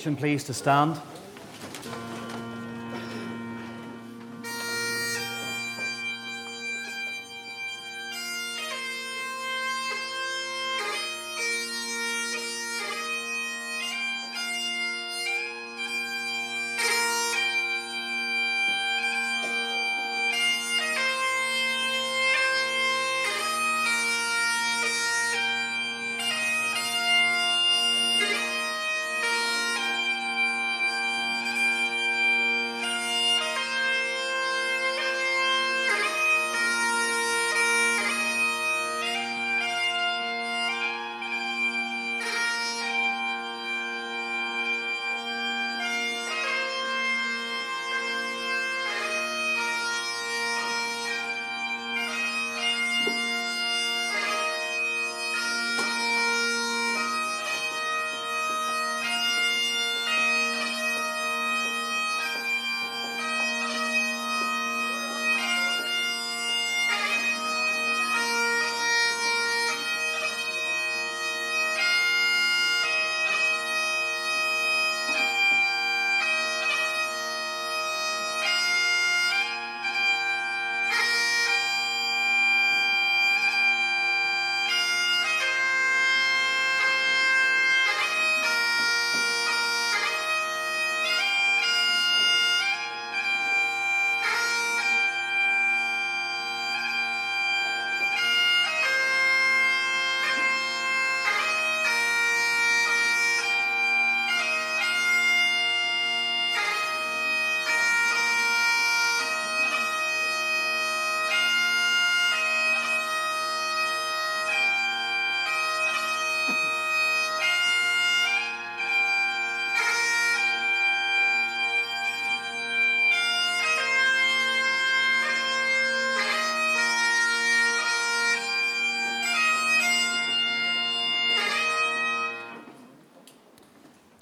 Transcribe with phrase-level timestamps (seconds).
[0.00, 1.09] congregation please to stand?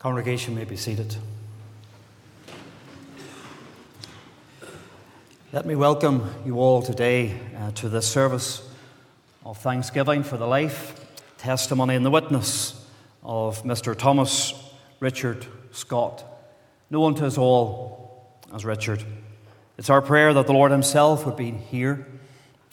[0.09, 1.15] Congregation may be seated.
[5.53, 8.67] Let me welcome you all today uh, to this service
[9.45, 10.99] of thanksgiving for the life,
[11.37, 12.87] testimony, and the witness
[13.23, 13.95] of Mr.
[13.95, 14.55] Thomas
[14.99, 16.25] Richard Scott,
[16.89, 19.05] known to us all as Richard.
[19.77, 22.07] It's our prayer that the Lord Himself would be here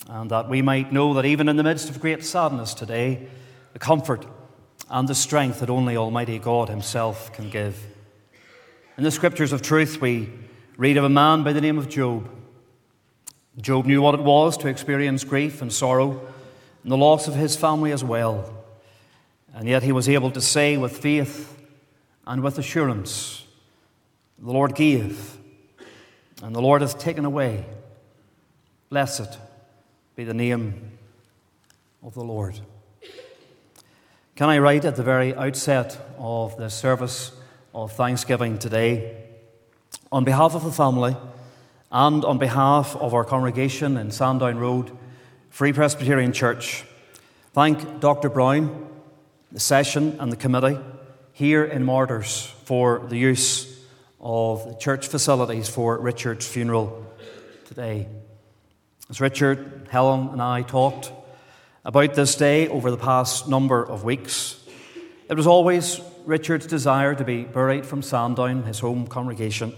[0.07, 3.27] and that we might know that even in the midst of great sadness today,
[3.73, 4.25] the comfort
[4.89, 7.83] and the strength that only Almighty God Himself can give.
[8.97, 10.29] In the scriptures of truth, we
[10.77, 12.29] read of a man by the name of Job.
[13.61, 16.21] Job knew what it was to experience grief and sorrow
[16.83, 18.53] and the loss of his family as well.
[19.53, 21.57] And yet he was able to say with faith
[22.27, 23.45] and with assurance,
[24.37, 25.37] The Lord gave,
[26.43, 27.65] and the Lord has taken away.
[28.89, 29.39] Blessed
[30.15, 30.91] be the name
[32.03, 32.59] of the Lord.
[34.35, 37.31] Can I write at the very outset of the service
[37.73, 39.23] of Thanksgiving today,
[40.11, 41.15] on behalf of the family
[41.89, 44.91] and on behalf of our congregation in Sandown Road,
[45.51, 46.83] Free Presbyterian Church,
[47.53, 48.27] thank Dr.
[48.27, 48.89] Brown,
[49.53, 50.79] the session, and the committee
[51.31, 53.79] here in Martyrs for the use
[54.19, 57.05] of the church facilities for Richard's funeral
[57.63, 58.09] today.
[59.09, 61.13] As Richard, Helen, and I talked,
[61.85, 64.59] about this day over the past number of weeks.
[65.29, 69.71] It was always Richard's desire to be buried from Sandown, his home congregation.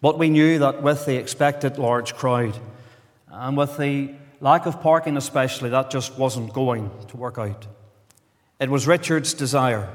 [0.00, 2.58] But we knew that with the expected large crowd
[3.30, 7.66] and with the lack of parking, especially, that just wasn't going to work out.
[8.58, 9.88] It was Richard's desire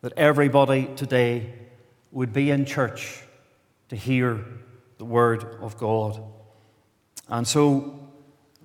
[0.00, 1.52] that everybody today
[2.12, 3.22] would be in church
[3.90, 4.42] to hear
[4.96, 6.22] the Word of God.
[7.28, 8.08] And so,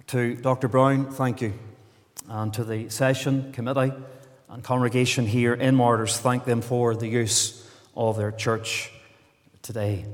[0.07, 0.69] to Dr.
[0.69, 1.53] Brown, thank you
[2.31, 3.91] and to the session committee
[4.47, 8.89] and congregation here in Martyrs, thank them for the use of their church
[9.61, 10.05] today.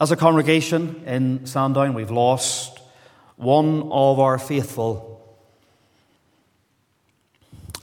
[0.00, 2.78] As a congregation in Sandown, we've lost
[3.36, 5.08] one of our faithful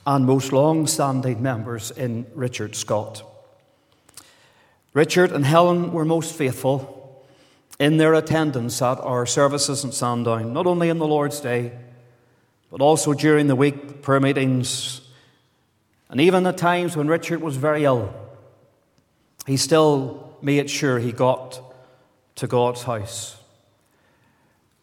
[0.07, 3.21] and most long standing members in Richard Scott.
[4.93, 7.25] Richard and Helen were most faithful
[7.79, 11.73] in their attendance at our services in Sandown, not only in the Lord's Day
[12.71, 15.01] but also during the week, prayer meetings,
[16.09, 18.13] and even at times when Richard was very ill,
[19.45, 21.61] he still made sure he got
[22.35, 23.37] to God's house.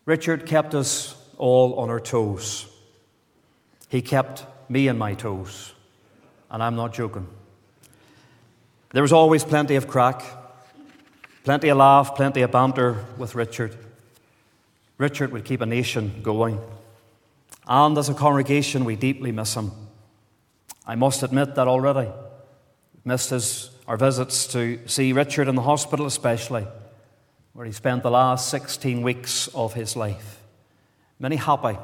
[0.04, 2.66] Richard kept us all on our toes.
[3.88, 5.72] He kept me on my toes,
[6.50, 7.26] and I'm not joking.
[8.92, 10.22] There was always plenty of crack,
[11.44, 13.76] plenty of laugh, plenty of banter with Richard.
[14.98, 16.60] Richard would keep a nation going.
[17.66, 19.72] And as a congregation, we deeply miss him.
[20.86, 22.10] I must admit that already.
[23.04, 26.66] Missed his, our visits to see Richard in the hospital, especially,
[27.52, 30.42] where he spent the last 16 weeks of his life.
[31.18, 31.76] Many happy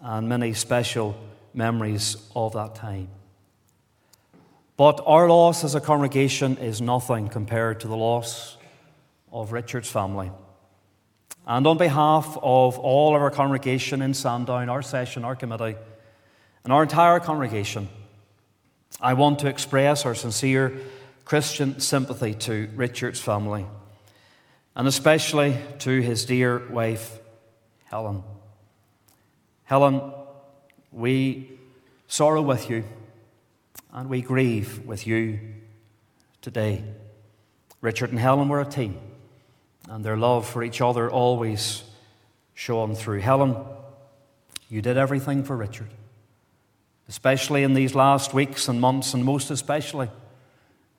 [0.00, 1.16] and many special
[1.54, 3.08] memories of that time.
[4.76, 8.56] But our loss as a congregation is nothing compared to the loss
[9.32, 10.30] of Richard's family.
[11.48, 15.76] And on behalf of all of our congregation in Sandown, our session, our committee,
[16.62, 17.88] and our entire congregation,
[19.00, 20.78] I want to express our sincere
[21.24, 23.64] Christian sympathy to Richard's family,
[24.76, 27.18] and especially to his dear wife,
[27.86, 28.22] Helen.
[29.64, 30.12] Helen,
[30.92, 31.50] we
[32.08, 32.84] sorrow with you
[33.90, 35.40] and we grieve with you
[36.42, 36.84] today.
[37.80, 38.98] Richard and Helen were a team
[39.88, 41.82] and their love for each other always
[42.54, 43.20] shone through.
[43.20, 43.56] Helen,
[44.68, 45.88] you did everything for Richard,
[47.08, 50.10] especially in these last weeks and months, and most especially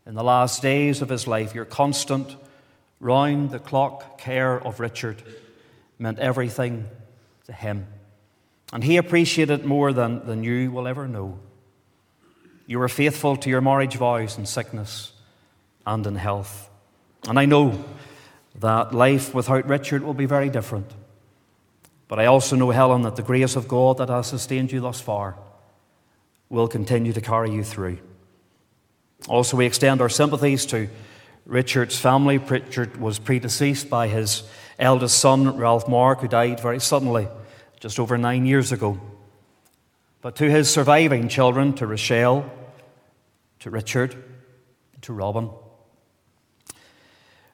[0.06, 1.54] in the last days of his life.
[1.54, 2.36] Your constant,
[3.00, 5.22] round the clock care of Richard
[5.98, 6.88] meant everything
[7.46, 7.88] to him.
[8.74, 11.40] And he appreciated more than, than you will ever know.
[12.68, 15.12] You were faithful to your marriage vows in sickness
[15.86, 16.70] and in health.
[17.28, 17.84] And I know
[18.56, 20.92] that life without Richard will be very different.
[22.08, 25.00] But I also know, Helen, that the grace of God that has sustained you thus
[25.00, 25.36] far
[26.50, 28.00] will continue to carry you through.
[29.28, 30.90] Also, we extend our sympathies to
[31.46, 32.38] Richard's family.
[32.38, 34.44] Richard was predeceased by his
[34.80, 37.28] eldest son, Ralph Mark, who died very suddenly
[37.80, 39.00] just over nine years ago.
[40.22, 42.50] But to his surviving children, to Rochelle,
[43.60, 44.16] to Richard,
[45.02, 45.50] to Robin,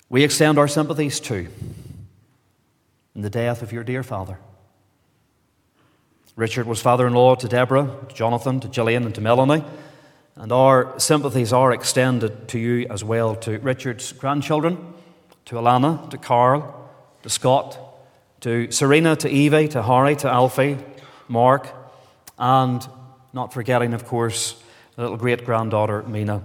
[0.10, 1.48] we extend our sympathies to
[3.16, 4.38] in the death of your dear father.
[6.36, 9.64] Richard was father in law to Deborah, to Jonathan, to Gillian, and to Melanie.
[10.36, 14.94] And our sympathies are extended to you as well, to Richard's grandchildren,
[15.46, 16.90] to Alana, to Carl,
[17.24, 17.80] to Scott,
[18.42, 20.78] to Serena, to Evie, to Harry, to Alfie,
[21.30, 21.70] Mark,
[22.38, 22.86] and
[23.32, 24.62] not forgetting, of course,
[24.98, 26.44] the little great granddaughter, Mina.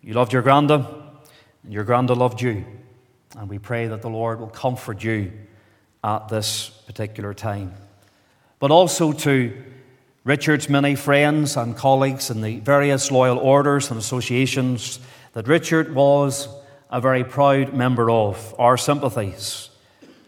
[0.00, 0.99] You loved your granda,
[1.64, 2.64] and your granda loved you.
[3.36, 5.32] And we pray that the Lord will comfort you
[6.02, 7.74] at this particular time.
[8.58, 9.52] But also to
[10.24, 15.00] Richard's many friends and colleagues in the various loyal orders and associations
[15.32, 16.48] that Richard was
[16.90, 18.54] a very proud member of.
[18.58, 19.70] Our sympathies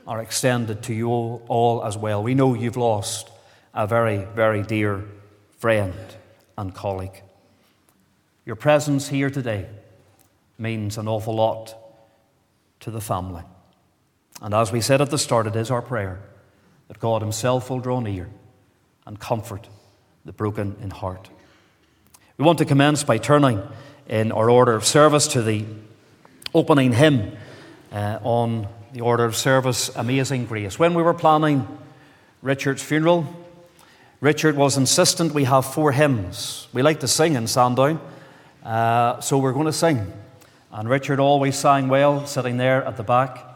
[0.07, 2.23] are extended to you all as well.
[2.23, 3.31] We know you've lost
[3.75, 5.05] a very, very dear
[5.59, 5.95] friend
[6.57, 7.23] and colleague.
[8.45, 9.67] Your presence here today
[10.62, 11.75] means an awful lot
[12.81, 13.42] to the family.
[14.40, 16.21] And as we said at the start, it is our prayer
[16.88, 18.28] that God Himself will draw near
[19.04, 19.69] and comfort
[20.25, 21.28] the broken in heart.
[22.38, 23.62] We want to commence by turning
[24.09, 25.64] in our order of service to the
[26.54, 27.37] opening hymn
[27.92, 30.78] uh, on the order of service, Amazing Grace.
[30.78, 31.66] When we were planning
[32.40, 33.26] Richard's funeral,
[34.21, 36.69] Richard was insistent we have four hymns.
[36.73, 38.00] We like to sing in Sandown,
[38.64, 40.12] uh, so we're going to sing.
[40.75, 43.47] And Richard always sang well, sitting there at the back.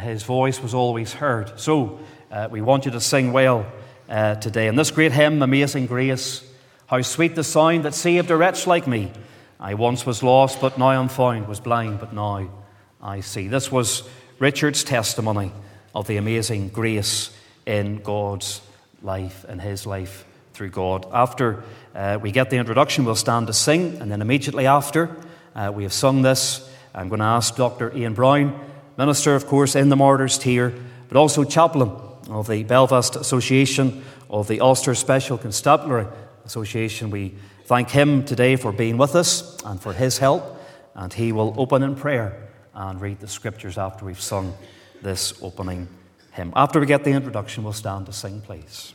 [0.00, 1.60] His voice was always heard.
[1.60, 3.66] So uh, we want you to sing well
[4.08, 4.66] uh, today.
[4.66, 6.44] And this great hymn, Amazing Grace,
[6.88, 9.12] how sweet the sound that saved a wretch like me.
[9.60, 12.50] I once was lost, but now I'm found, was blind, but now
[13.00, 13.46] I see.
[13.46, 14.02] This was
[14.40, 15.52] Richard's testimony
[15.94, 17.30] of the amazing grace
[17.64, 18.60] in God's
[19.02, 21.06] life and his life through God.
[21.12, 21.62] After
[21.94, 25.14] uh, we get the introduction, we'll stand to sing, and then immediately after,
[25.54, 26.68] uh, we have sung this.
[26.94, 27.94] I'm going to ask Dr.
[27.96, 28.58] Ian Brown,
[28.96, 30.74] minister, of course, in the Martyrs Tier,
[31.08, 31.90] but also chaplain
[32.28, 36.06] of the Belfast Association of the Ulster Special Constabulary
[36.44, 37.10] Association.
[37.10, 40.60] We thank him today for being with us and for his help,
[40.94, 44.54] and he will open in prayer and read the scriptures after we've sung
[45.02, 45.88] this opening
[46.32, 46.52] hymn.
[46.54, 48.94] After we get the introduction, we'll stand to sing, please.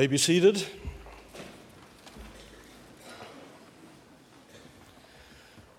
[0.00, 0.64] May be seated.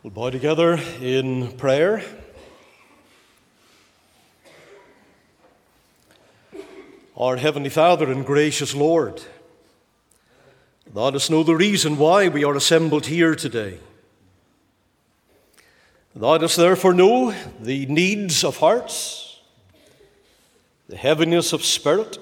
[0.03, 2.03] We'll bow together in prayer.
[7.17, 9.23] Our Heavenly Father and gracious Lord,
[10.93, 13.79] let us know the reason why we are assembled here today.
[16.13, 19.39] Let us therefore know the needs of hearts,
[20.87, 22.19] the heaviness of spirit,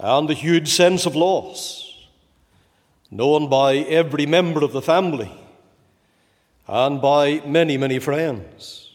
[0.00, 2.08] and the huge sense of loss,
[3.10, 5.30] known by every member of the family
[6.66, 8.90] and by many, many friends.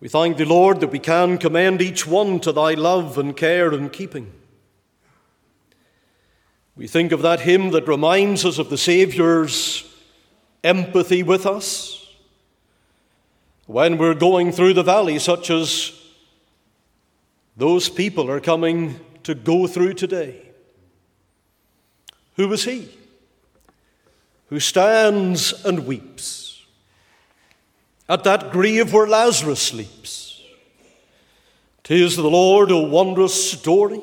[0.00, 3.72] We thank the Lord that we can commend each one to thy love and care
[3.72, 4.32] and keeping.
[6.74, 9.84] We think of that hymn that reminds us of the Saviour's
[10.62, 12.14] empathy with us
[13.66, 16.05] when we're going through the valley, such as
[17.56, 20.42] those people are coming to go through today.
[22.36, 22.88] Who was he
[24.48, 26.64] who stands and weeps
[28.08, 30.42] at that grave where Lazarus sleeps?
[31.82, 34.02] Tis the Lord, a wondrous story.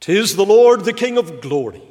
[0.00, 1.82] Tis the Lord, the King of glory.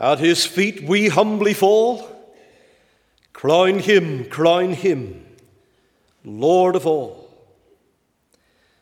[0.00, 2.08] At his feet we humbly fall.
[3.32, 5.24] Crown him, crown him,
[6.24, 7.27] Lord of all.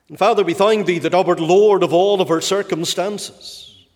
[0.08, 3.86] And Father, we thank thee that thou art Lord of all of our circumstances,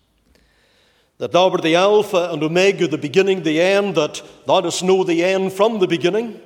[1.19, 5.03] that thou art the Alpha and Omega, the beginning, the end, that thou dost know
[5.03, 6.41] the end from the beginning.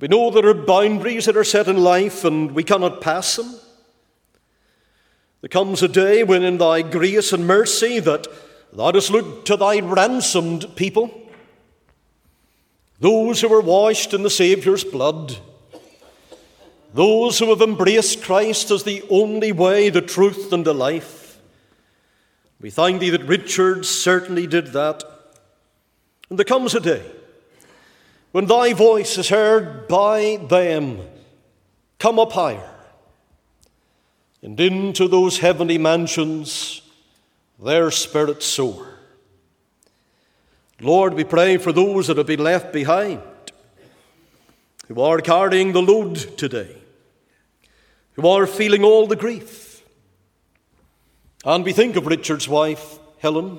[0.00, 3.54] We know there are boundaries that are set in life and we cannot pass them.
[5.40, 8.26] There comes a day when, in thy grace and mercy, that
[8.72, 11.10] thou dost look to thy ransomed people,
[12.98, 15.38] those who were washed in the Saviour's blood
[16.94, 21.40] those who have embraced Christ as the only way, the truth, and the life.
[22.60, 25.02] We thank thee that Richard certainly did that.
[26.28, 27.02] And there comes a day
[28.32, 31.00] when thy voice is heard by them
[31.98, 32.70] come up higher,
[34.42, 36.82] and into those heavenly mansions
[37.62, 38.98] their spirits soar.
[40.80, 43.20] Lord, we pray for those that have been left behind,
[44.88, 46.81] who are carrying the load today
[48.14, 49.82] who are feeling all the grief.
[51.44, 53.58] And we think of Richard's wife, Helen,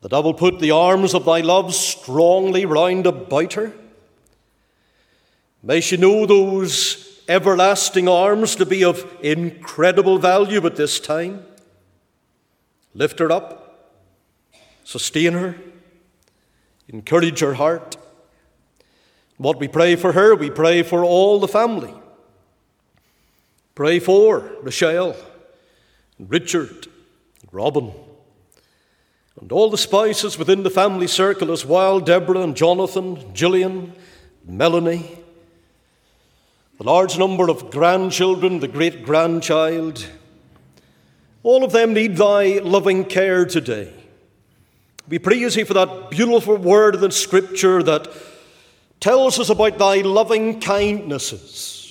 [0.00, 3.72] that I will put the arms of thy love strongly round about her.
[5.62, 11.44] May she know those everlasting arms to be of incredible value at this time.
[12.94, 13.96] Lift her up,
[14.84, 15.56] sustain her,
[16.88, 17.96] encourage her heart.
[19.36, 21.94] What we pray for her, we pray for all the family.
[23.74, 25.16] Pray for Michelle,
[26.18, 26.86] and Richard,
[27.40, 27.92] and Robin,
[29.40, 33.92] and all the spouses within the family circle as well Deborah and Jonathan, Gillian,
[34.44, 35.18] Melanie,
[36.78, 40.06] the large number of grandchildren, the great grandchild.
[41.42, 43.92] All of them need thy loving care today.
[45.08, 48.08] We praise thee for that beautiful word in the scripture that
[49.00, 51.83] tells us about thy loving kindnesses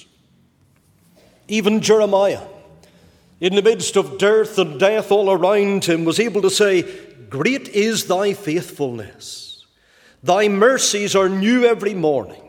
[1.53, 2.41] even Jeremiah,
[3.39, 6.81] in the midst of dearth and death all around him, was able to say,
[7.29, 9.63] Great is thy faithfulness.
[10.23, 12.41] Thy mercies are new every morning.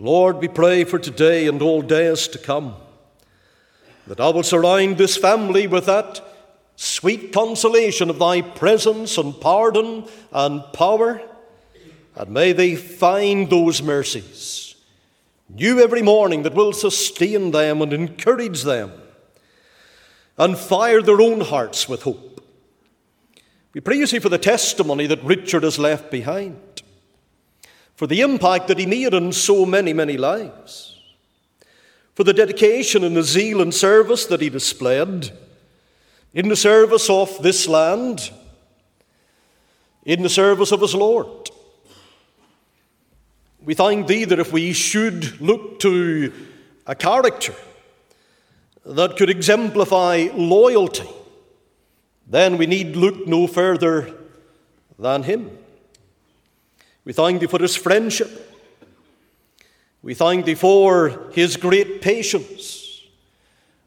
[0.00, 2.74] Lord, we pray for today and all days to come
[4.08, 6.20] that I will surround this family with that
[6.74, 11.22] sweet consolation of thy presence and pardon and power,
[12.16, 14.53] and may they find those mercies
[15.48, 18.92] new every morning that will sustain them and encourage them
[20.36, 22.44] and fire their own hearts with hope.
[23.72, 26.82] We praise you see, for the testimony that Richard has left behind,
[27.96, 31.00] for the impact that he made on so many, many lives,
[32.14, 35.32] for the dedication and the zeal and service that he displayed
[36.32, 38.30] in the service of this land,
[40.04, 41.50] in the service of his Lord.
[43.64, 46.32] We thank Thee that if we should look to
[46.86, 47.54] a character
[48.84, 51.08] that could exemplify loyalty,
[52.26, 54.12] then we need look no further
[54.98, 55.50] than Him.
[57.06, 58.54] We thank Thee for His friendship.
[60.02, 63.00] We thank Thee for His great patience.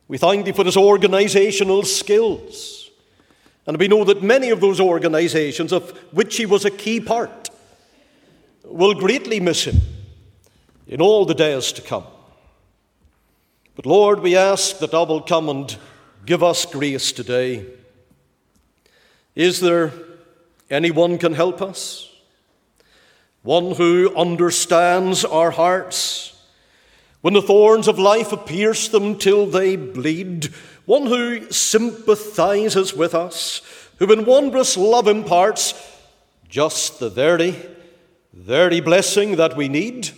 [0.07, 2.89] We thank Thee for His organizational skills.
[3.67, 7.46] And we know that many of those organizations, of which He was a key part,
[8.69, 9.81] will greatly miss him
[10.87, 12.05] in all the days to come.
[13.75, 15.75] But Lord, we ask that thou wilt come and
[16.25, 17.65] give us grace today.
[19.35, 19.93] Is there
[20.69, 22.11] anyone can help us?
[23.43, 26.33] One who understands our hearts
[27.21, 30.45] when the thorns of life have pierced them till they bleed,
[30.85, 33.61] one who sympathizes with us,
[33.99, 35.73] who in wondrous love imparts
[36.49, 37.55] just the very,
[38.37, 40.11] very blessing that we need.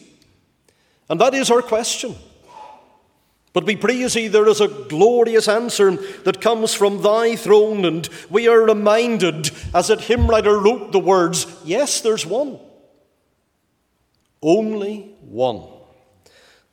[1.10, 2.16] And that is our question.
[3.52, 5.92] But we praise thee, there is a glorious answer
[6.24, 11.00] that comes from thy throne, and we are reminded, as that hymn writer wrote the
[11.00, 12.60] words, yes, there's one.
[14.44, 15.68] Only one.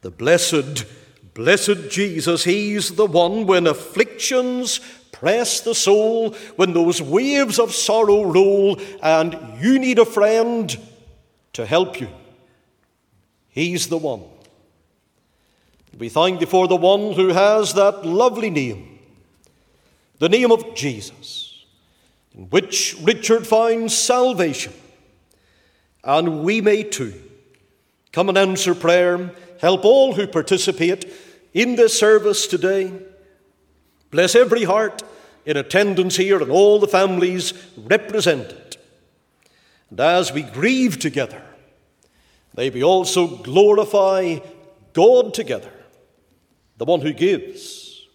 [0.03, 0.85] The blessed,
[1.33, 4.81] blessed Jesus, he's the one when afflictions
[5.13, 10.79] press the soul, when those waves of sorrow roll, and you need a friend
[11.57, 12.09] to help you.
[13.49, 14.25] He's the one.
[15.99, 18.99] We thank thee for the one who has that lovely name,
[20.19, 21.65] the name of Jesus,
[22.35, 24.75] in which Richard finds salvation.
[26.05, 27.15] And we may too.
[28.13, 29.31] Come and answer prayer.
[29.59, 31.11] Help all who participate
[31.55, 32.93] in this service today.
[34.11, 35.03] Bless every heart
[35.47, 38.77] in attendance here and all the families represented.
[39.89, 41.46] And as we grieve together,
[42.57, 44.39] may we also glorify
[44.93, 45.73] God together
[46.79, 48.07] the one who gives,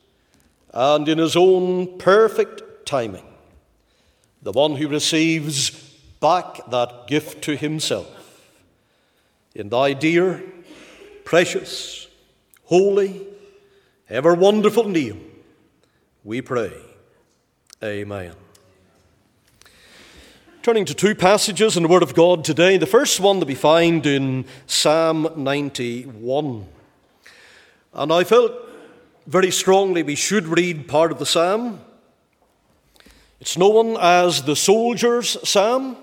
[0.73, 3.25] and in his own perfect timing,
[4.41, 5.71] the one who receives
[6.19, 8.07] back that gift to himself.
[9.55, 10.43] In thy dear,
[11.25, 12.07] precious,
[12.65, 13.27] holy,
[14.09, 15.29] ever wonderful name,
[16.23, 16.73] we pray.
[17.83, 18.35] Amen.
[20.63, 22.77] Turning to two passages in the Word of God today.
[22.77, 26.67] The first one that we find in Psalm 91.
[27.95, 28.51] And I felt
[29.25, 31.79] very strongly we should read part of the psalm.
[33.39, 35.97] It's known as the soldier's psalm.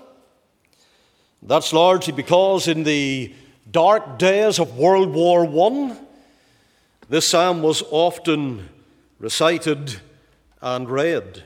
[1.41, 3.33] That's largely because in the
[3.71, 5.97] dark days of World War I,
[7.07, 8.67] this psalm was often
[9.19, 10.01] recited
[10.61, 11.45] and read.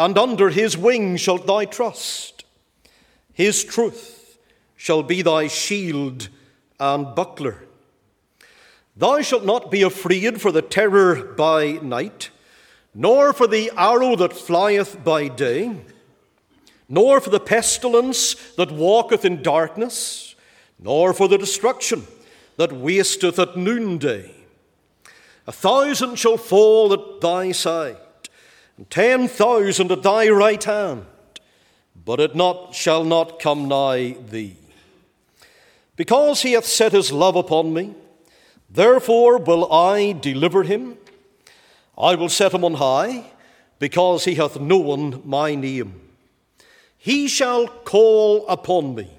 [0.00, 2.44] and under His wing shalt thou trust.
[3.34, 4.38] His truth
[4.74, 6.30] shall be thy shield
[6.78, 7.64] and buckler.
[8.96, 12.30] Thou shalt not be afraid for the terror by night,
[12.94, 15.76] nor for the arrow that flieth by day,
[16.88, 20.34] nor for the pestilence that walketh in darkness,
[20.78, 22.06] nor for the destruction
[22.56, 24.34] that wasteth at noonday.
[25.46, 27.98] A thousand shall fall at thy side,
[28.88, 31.04] ten thousand at thy right hand,
[32.04, 34.56] but it not, shall not come nigh thee.
[35.96, 37.94] Because he hath set his love upon me,
[38.70, 40.96] therefore will I deliver him.
[41.98, 43.24] I will set him on high,
[43.78, 46.00] because he hath known my name.
[46.96, 49.10] He shall call upon me,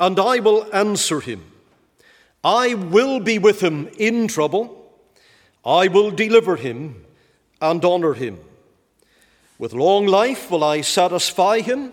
[0.00, 1.52] and I will answer him.
[2.42, 4.92] I will be with him in trouble.
[5.64, 7.04] I will deliver him
[7.60, 8.38] and honor him.
[9.56, 11.92] With long life will I satisfy him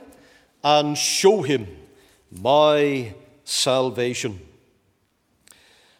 [0.64, 1.68] and show him
[2.32, 4.40] my salvation.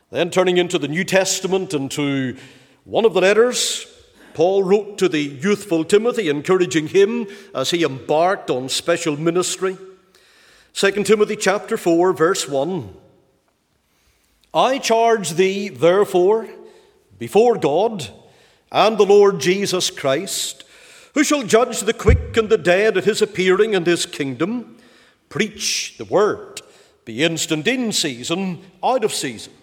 [0.10, 2.36] Then, turning into the New Testament and to
[2.84, 3.86] one of the letters,
[4.34, 9.78] Paul wrote to the youthful Timothy, encouraging him as he embarked on special ministry.
[10.74, 12.96] 2 Timothy chapter 4, verse 1.
[14.54, 16.48] I charge thee, therefore,
[17.20, 18.10] before God
[18.72, 20.64] and the Lord Jesus Christ,
[21.14, 24.78] who shall judge the quick and the dead at his appearing and his kingdom,
[25.30, 26.62] preach the word.
[27.06, 29.54] Be instant in season, out of season.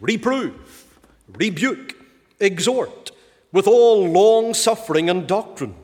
[0.00, 0.86] Reprove,
[1.32, 1.96] rebuke,
[2.40, 3.12] exhort
[3.52, 5.74] with all long suffering and doctrine.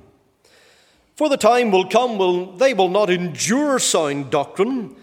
[1.15, 4.97] For the time will come when they will not endure sound doctrine,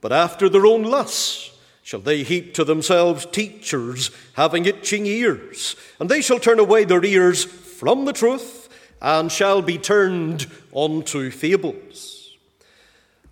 [0.00, 1.50] but after their own lusts
[1.82, 7.04] shall they heap to themselves teachers having itching ears, and they shall turn away their
[7.04, 8.57] ears from the truth
[9.00, 12.36] and shall be turned unto fables.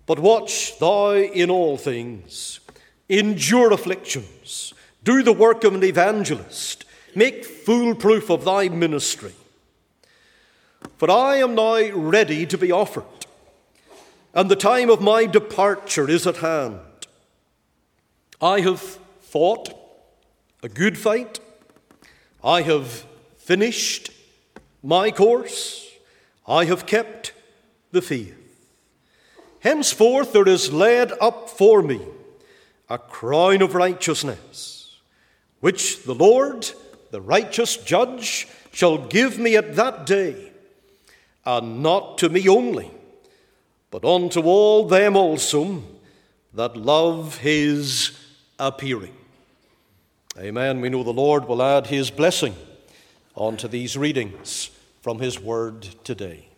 [0.05, 2.59] But watch thou in all things,
[3.09, 6.83] endure afflictions, Do the work of an evangelist.
[7.15, 9.33] Make foolproof of thy ministry.
[10.97, 13.25] For I am now ready to be offered,
[14.33, 16.79] and the time of my departure is at hand.
[18.41, 18.81] I have
[19.21, 19.69] fought
[20.61, 21.39] a good fight.
[22.43, 23.05] I have
[23.37, 24.11] finished
[24.87, 25.85] my course.
[26.47, 27.33] I have kept
[27.91, 28.33] the faith.
[29.59, 31.99] Henceforth there is laid up for me
[32.89, 34.95] a crown of righteousness,
[35.59, 36.71] which the Lord,
[37.11, 40.53] the righteous judge, shall give me at that day,
[41.45, 42.89] and not to me only,
[43.91, 45.83] but unto all them also
[46.53, 48.17] that love his
[48.57, 49.17] appearing.
[50.37, 50.79] Amen.
[50.79, 52.55] We know the Lord will add his blessing
[53.35, 54.71] onto these readings
[55.07, 56.49] from his word today.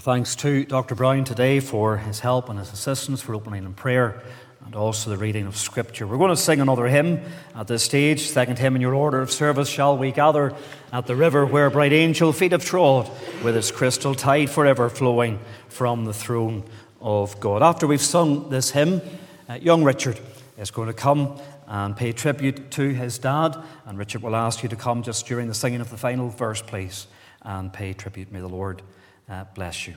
[0.00, 0.94] Thanks to Dr.
[0.94, 4.22] Brown today for his help and his assistance for opening in prayer
[4.66, 6.06] and also the reading of Scripture.
[6.06, 7.22] We're going to sing another hymn
[7.54, 9.66] at this stage, second hymn in your order of service.
[9.66, 10.54] Shall we gather
[10.92, 13.10] at the river where bright angel feet have trod,
[13.42, 15.38] with its crystal tide forever flowing
[15.70, 16.64] from the throne
[17.00, 17.62] of God?
[17.62, 19.00] After we've sung this hymn,
[19.48, 20.20] uh, young Richard
[20.58, 21.40] is going to come
[21.70, 23.56] and pay tribute to his dad,
[23.86, 26.60] and Richard will ask you to come just during the singing of the final verse,
[26.60, 27.06] please,
[27.42, 28.32] and pay tribute.
[28.32, 28.82] May the Lord
[29.28, 29.94] uh, bless you.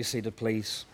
[0.00, 0.86] Be seated, please.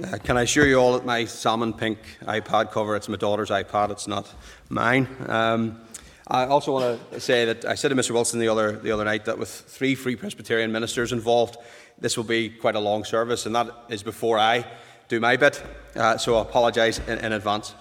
[0.00, 3.50] Uh, can I assure you all that my salmon pink iPad cover, it's my daughter's
[3.50, 4.32] iPad, it's not
[4.68, 5.08] mine.
[5.26, 5.80] Um,
[6.28, 8.12] I also want to say that I said to Mr.
[8.12, 11.56] Wilson the other, the other night that with three Free Presbyterian ministers involved,
[11.98, 14.64] this will be quite a long service, and that is before I
[15.08, 15.60] do my bit,
[15.96, 17.74] uh, so I apologise in, in advance.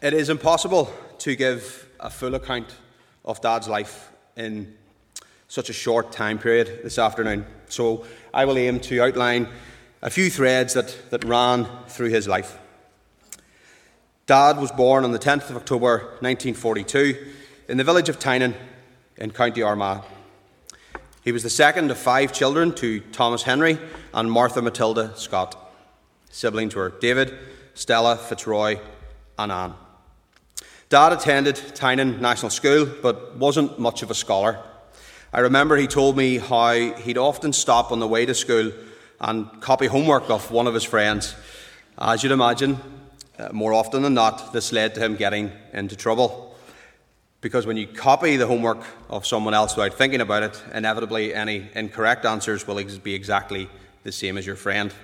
[0.00, 2.76] It is impossible to give a full account
[3.26, 4.74] of Dad's life in
[5.48, 9.48] such a short time period this afternoon, so I will aim to outline
[10.02, 12.58] a few threads that, that ran through his life.
[14.26, 17.32] Dad was born on the 10th of October 1942
[17.68, 18.54] in the village of Tynan
[19.16, 20.02] in County Armagh.
[21.22, 23.78] He was the second of five children to Thomas Henry
[24.12, 25.56] and Martha Matilda Scott.
[26.30, 27.36] Siblings were David,
[27.74, 28.78] Stella, Fitzroy,
[29.38, 29.74] and Anne.
[30.88, 34.60] Dad attended Tynan National School but wasn't much of a scholar.
[35.32, 38.70] I remember he told me how he'd often stop on the way to school
[39.20, 41.34] and copy homework off one of his friends.
[41.98, 42.78] As you'd imagine,
[43.36, 46.56] uh, more often than not, this led to him getting into trouble.
[47.40, 51.68] Because when you copy the homework of someone else without thinking about it, inevitably any
[51.74, 53.68] incorrect answers will be exactly
[54.04, 54.94] the same as your friend.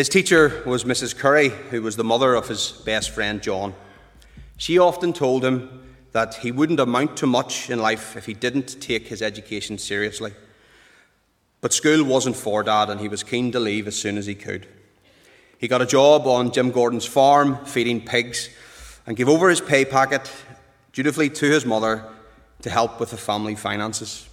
[0.00, 1.14] His teacher was Mrs.
[1.14, 3.74] Curry, who was the mother of his best friend John.
[4.56, 8.80] She often told him that he wouldn't amount to much in life if he didn't
[8.80, 10.32] take his education seriously.
[11.60, 14.34] But school wasn't for Dad, and he was keen to leave as soon as he
[14.34, 14.66] could.
[15.58, 18.48] He got a job on Jim Gordon's farm, feeding pigs,
[19.06, 20.32] and gave over his pay packet
[20.94, 22.06] dutifully to his mother
[22.62, 24.26] to help with the family finances.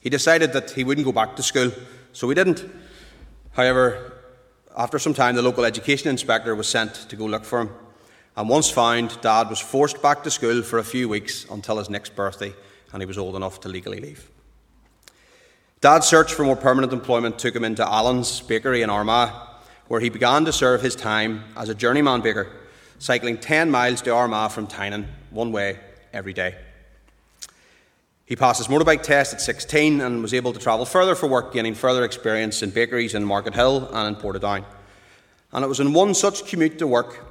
[0.00, 1.70] He decided that he wouldn't go back to school,
[2.12, 2.68] so he didn't.
[3.52, 4.13] However,
[4.76, 7.70] after some time, the local education inspector was sent to go look for him.
[8.36, 11.88] And once found, Dad was forced back to school for a few weeks until his
[11.88, 12.52] next birthday,
[12.92, 14.28] and he was old enough to legally leave.
[15.80, 19.32] Dad's search for more permanent employment took him into Allen's Bakery in Armagh,
[19.86, 22.48] where he began to serve his time as a journeyman baker,
[22.98, 25.78] cycling 10 miles to Armagh from Tynan, one way,
[26.12, 26.56] every day.
[28.26, 31.52] He passed his motorbike test at 16 and was able to travel further for work,
[31.52, 34.64] gaining further experience in bakeries in Market Hill and in Portadown.
[35.52, 37.22] And it was in one such commute to work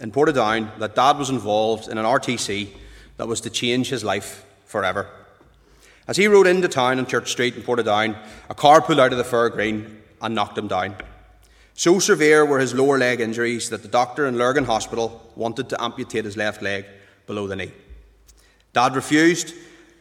[0.00, 2.68] in Portadown that Dad was involved in an RTC
[3.16, 5.08] that was to change his life forever.
[6.08, 9.18] As he rode into town on Church Street in Portadown, a car pulled out of
[9.18, 10.96] the Fair Green and knocked him down.
[11.74, 15.82] So severe were his lower leg injuries that the doctor in Lurgan Hospital wanted to
[15.82, 16.86] amputate his left leg
[17.26, 17.72] below the knee.
[18.72, 19.54] Dad refused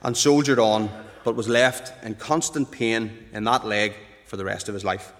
[0.04, 0.90] and soldiered on,
[1.24, 3.94] but was left in constant pain in that leg
[4.26, 5.14] for the rest of his life.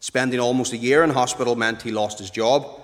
[0.00, 2.80] Spending almost a year in hospital meant he lost his job,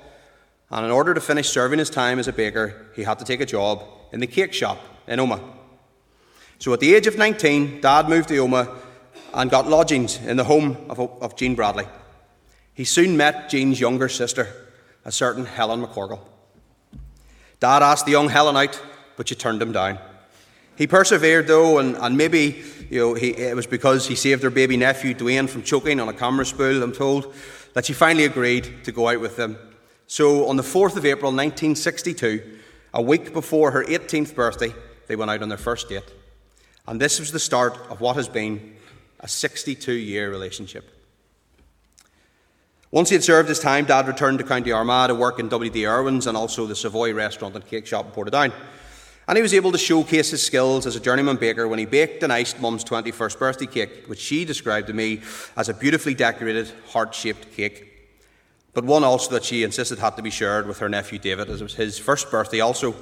[0.70, 3.40] and in order to finish serving his time as a baker, he had to take
[3.40, 3.82] a job
[4.12, 5.42] in the cake shop in Omagh.
[6.58, 8.74] So at the age of 19, Dad moved to Omagh
[9.32, 11.86] and got lodgings in the home of, of Jean Bradley.
[12.74, 14.48] He soon met Jean's younger sister,
[15.04, 16.20] a certain Helen McCorkle.
[17.58, 18.80] Dad asked the young Helen out,
[19.16, 19.98] but she turned him down.
[20.80, 24.48] He persevered though, and, and maybe you know, he, it was because he saved her
[24.48, 27.34] baby nephew Dwayne from choking on a camera spool, I'm told,
[27.74, 29.58] that she finally agreed to go out with them.
[30.06, 32.60] So on the 4th of April 1962,
[32.94, 34.72] a week before her 18th birthday,
[35.06, 36.14] they went out on their first date.
[36.88, 38.74] And this was the start of what has been
[39.20, 40.90] a 62 year relationship.
[42.90, 45.86] Once he had served his time, Dad returned to County Armagh to work in W.D.
[45.86, 48.54] Irwin's and also the Savoy restaurant and cake shop in Portadown.
[49.30, 52.24] And he was able to showcase his skills as a journeyman baker when he baked
[52.24, 55.20] and iced Mum's 21st birthday cake, which she described to me
[55.56, 58.10] as a beautifully decorated, heart shaped cake.
[58.74, 61.60] But one also that she insisted had to be shared with her nephew David, as
[61.60, 62.92] it was his first birthday also.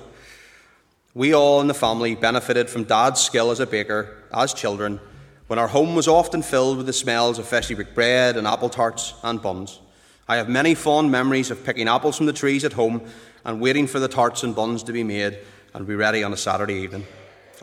[1.14, 5.00] We all in the family benefited from Dad's skill as a baker as children
[5.46, 8.68] when our home was often filled with the smells of freshly baked bread and apple
[8.68, 9.80] tarts and buns.
[10.28, 13.00] I have many fond memories of picking apples from the trees at home
[13.46, 15.38] and waiting for the tarts and buns to be made
[15.74, 17.06] and be ready on a Saturday evening.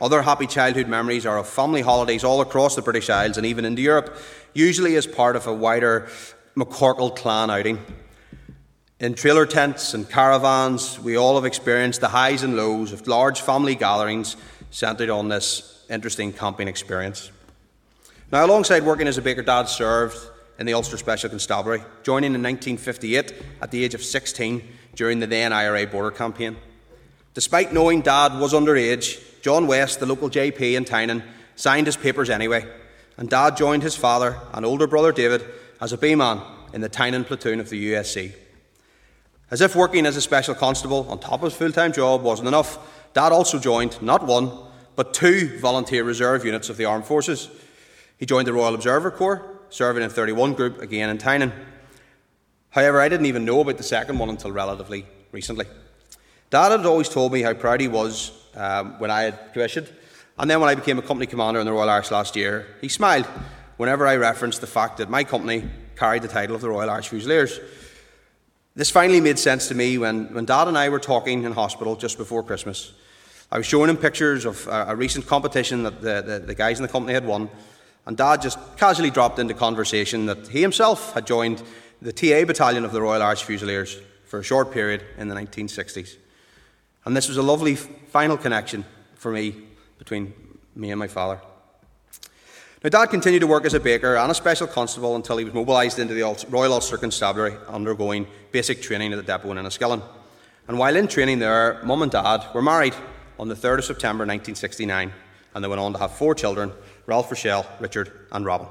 [0.01, 3.65] Other happy childhood memories are of family holidays all across the British Isles and even
[3.65, 4.17] into Europe,
[4.53, 6.09] usually as part of a wider
[6.55, 7.79] McCorkle clan outing.
[8.99, 13.41] In trailer tents and caravans, we all have experienced the highs and lows of large
[13.41, 14.37] family gatherings
[14.71, 17.31] centred on this interesting camping experience.
[18.31, 20.17] Now, alongside working as a baker, Dad served
[20.59, 24.61] in the Ulster Special Constabulary, joining in 1958 at the age of 16
[24.95, 26.57] during the then IRA border campaign.
[27.35, 31.21] Despite knowing Dad was underage, John West, the local JP in Tynan,
[31.57, 32.65] signed his papers anyway,
[33.17, 35.43] and Dad joined his father and older brother David
[35.81, 38.31] as a B man in the Tynan platoon of the USC.
[39.51, 42.47] As if working as a special constable on top of his full time job wasn't
[42.47, 42.79] enough,
[43.13, 44.49] Dad also joined not one,
[44.95, 47.49] but two volunteer reserve units of the armed forces.
[48.17, 51.51] He joined the Royal Observer Corps, serving in 31 Group again in Tynan.
[52.69, 55.65] However, I didn't even know about the second one until relatively recently.
[56.49, 59.91] Dad had always told me how proud he was um, when I had commissioned,
[60.37, 62.89] and then when I became a company commander in the Royal Irish last year, he
[62.89, 63.25] smiled
[63.77, 67.07] whenever I referenced the fact that my company carried the title of the Royal Irish
[67.07, 67.59] Fusiliers.
[68.75, 71.95] This finally made sense to me when, when Dad and I were talking in hospital
[71.95, 72.91] just before Christmas.
[73.51, 76.77] I was showing him pictures of a, a recent competition that the, the, the guys
[76.77, 77.49] in the company had won,
[78.05, 81.63] and Dad just casually dropped into conversation that he himself had joined
[82.01, 86.17] the TA battalion of the Royal Irish Fusiliers for a short period in the 1960s.
[87.05, 88.83] And this was a lovely final connection
[89.15, 89.55] for me
[89.97, 90.33] between
[90.75, 91.39] me and my father.
[92.83, 95.53] Now, Dad continued to work as a baker and a special constable until he was
[95.53, 100.03] mobilised into the Royal Ulster Constabulary, undergoing basic training at the depot in Enniskillen.
[100.67, 102.93] And while in training there, Mum and Dad were married
[103.39, 105.11] on the 3rd of September 1969,
[105.53, 106.71] and they went on to have four children
[107.07, 108.67] Ralph Rochelle, Richard, and Robin.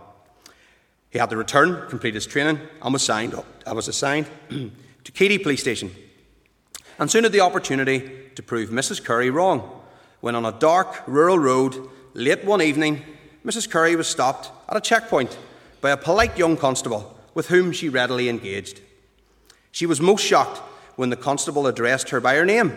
[1.10, 3.34] He had to return, complete his training, and was, signed
[3.66, 5.90] I was assigned to Keady Police Station.
[6.98, 9.02] And soon had the opportunity to prove Mrs.
[9.02, 9.82] Curry wrong
[10.20, 13.02] when, on a dark rural road, late one evening,
[13.44, 13.68] Mrs.
[13.68, 15.36] Curry was stopped at a checkpoint
[15.80, 18.80] by a polite young constable with whom she readily engaged.
[19.70, 20.58] She was most shocked
[20.96, 22.72] when the constable addressed her by her name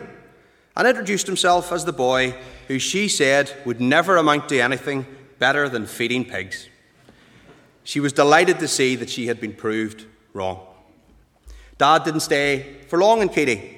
[0.76, 2.36] and introduced himself as the boy
[2.68, 5.06] who she said would never amount to anything
[5.40, 6.68] better than feeding pigs.
[7.84, 10.60] She was delighted to see that she had been proved wrong.
[11.78, 13.77] Dad didn't stay for long in Keady.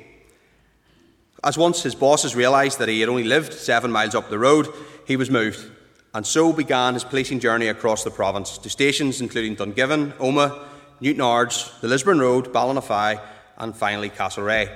[1.43, 4.67] As once his bosses realised that he had only lived seven miles up the road,
[5.05, 5.71] he was moved,
[6.13, 10.67] and so began his policing journey across the province to stations including Dungiven, Omagh,
[11.01, 13.21] Newtownards, the Lisburn Road, Ballynafeigh,
[13.57, 14.69] and finally Castlereagh.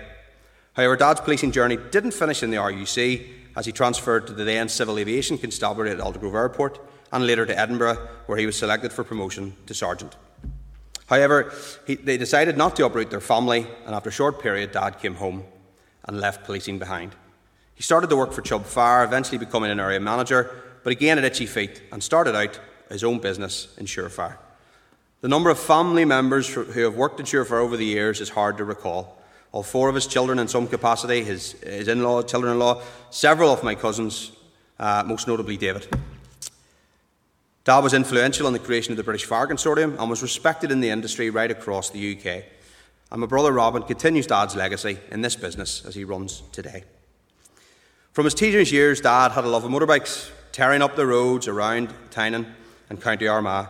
[0.74, 4.70] However, Dad's policing journey didn't finish in the RUC as he transferred to the then
[4.70, 6.80] Civil Aviation Constabulary at Aldergrove Airport
[7.12, 10.16] and later to Edinburgh, where he was selected for promotion to sergeant.
[11.08, 11.54] However,
[11.86, 15.16] he, they decided not to uproot their family, and after a short period, Dad came
[15.16, 15.44] home
[16.06, 17.16] and left policing behind.
[17.76, 21.26] He started to work for Chubb Fire, eventually becoming an area manager, but again had
[21.26, 24.38] itchy feet and started out his own business in Surefire.
[25.22, 28.58] The number of family members who have worked in Surefire over the years is hard
[28.58, 29.18] to recall.
[29.54, 32.82] All four of his children in some capacity, his, his in law, children in law,
[33.10, 34.32] several of my cousins,
[34.80, 35.88] uh, most notably David.
[37.64, 40.82] Dad was influential in the creation of the British Fire Consortium and was respected in
[40.82, 42.44] the industry right across the UK.
[43.14, 46.84] And my brother Robin continues Dad's legacy in this business as he runs today.
[48.12, 51.94] From his teenage years, Dad had a love of motorbikes, tearing up the roads around
[52.10, 52.54] Tynan
[52.90, 53.70] and County Armagh.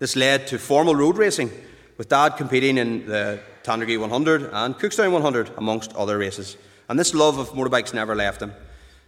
[0.00, 1.50] This led to formal road racing,
[1.96, 6.56] with Dad competing in the Tandragee 100 and Cookstown 100, amongst other races.
[6.88, 8.52] And this love of motorbikes never left him.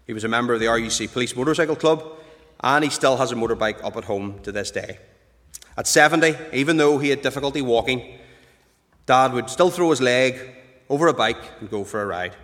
[0.06, 2.04] He was a member of the RUC Police Motorcycle Club
[2.62, 4.98] and he still has a motorbike up at home to this day.
[5.76, 8.20] At 70, even though he had difficulty walking,
[9.12, 10.40] Dad would still throw his leg
[10.88, 12.34] over a bike and go for a ride.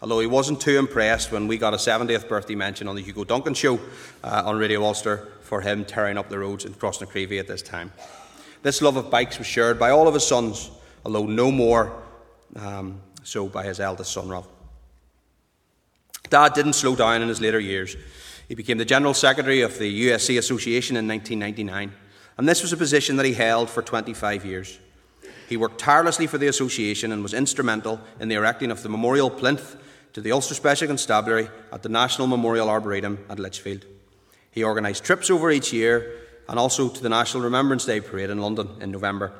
[0.00, 3.24] Although he wasn't too impressed when we got a 70th birthday mention on the Hugo
[3.24, 3.80] Duncan show
[4.22, 7.90] uh, on Radio Ulster for him tearing up the roads in Crossnacreevy at this time.
[8.62, 10.70] This love of bikes was shared by all of his sons,
[11.04, 11.92] although no more
[12.54, 14.46] um, so by his eldest son, Ralph.
[16.30, 17.96] Dad didn't slow down in his later years.
[18.46, 21.92] He became the General Secretary of the USC Association in 1999,
[22.38, 24.78] and this was a position that he held for 25 years.
[25.52, 29.28] He worked tirelessly for the association and was instrumental in the erecting of the memorial
[29.28, 29.76] plinth
[30.14, 33.84] to the Ulster Special Constabulary at the National Memorial Arboretum at Lichfield.
[34.50, 38.40] He organised trips over each year and also to the National Remembrance Day parade in
[38.40, 39.30] London in November.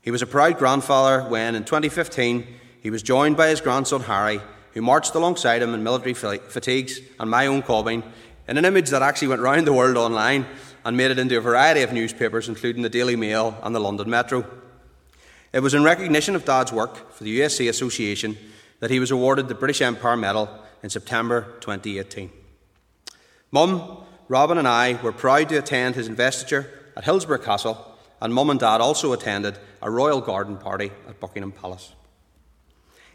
[0.00, 2.46] He was a proud grandfather when, in 2015,
[2.80, 4.40] he was joined by his grandson Harry
[4.72, 8.02] who marched alongside him in military fatigues and my own carbine
[8.48, 10.46] in an image that actually went round the world online
[10.86, 14.08] and made it into a variety of newspapers, including the Daily Mail and the London
[14.08, 14.61] Metro.
[15.52, 18.38] It was in recognition of Dad's work for the USC Association
[18.80, 20.48] that he was awarded the British Empire Medal
[20.82, 22.30] in September 2018.
[23.50, 23.98] Mum,
[24.28, 28.58] Robin, and I were proud to attend his investiture at Hillsborough Castle, and Mum and
[28.58, 31.92] Dad also attended a royal garden party at Buckingham Palace.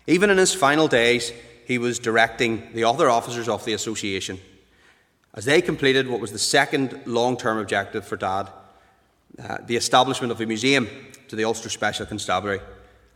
[0.05, 1.33] Even in his final days,
[1.65, 4.39] he was directing the other officers of the association
[5.33, 8.49] as they completed what was the second long term objective for Dad
[9.39, 10.87] uh, the establishment of a museum
[11.29, 12.61] to the Ulster Special Constabulary.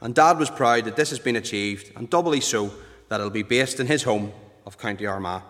[0.02, 2.72] And Dad was proud that this has been achieved, and doubly so
[3.10, 4.32] that it'll be based in his home
[4.66, 5.44] of County Armagh.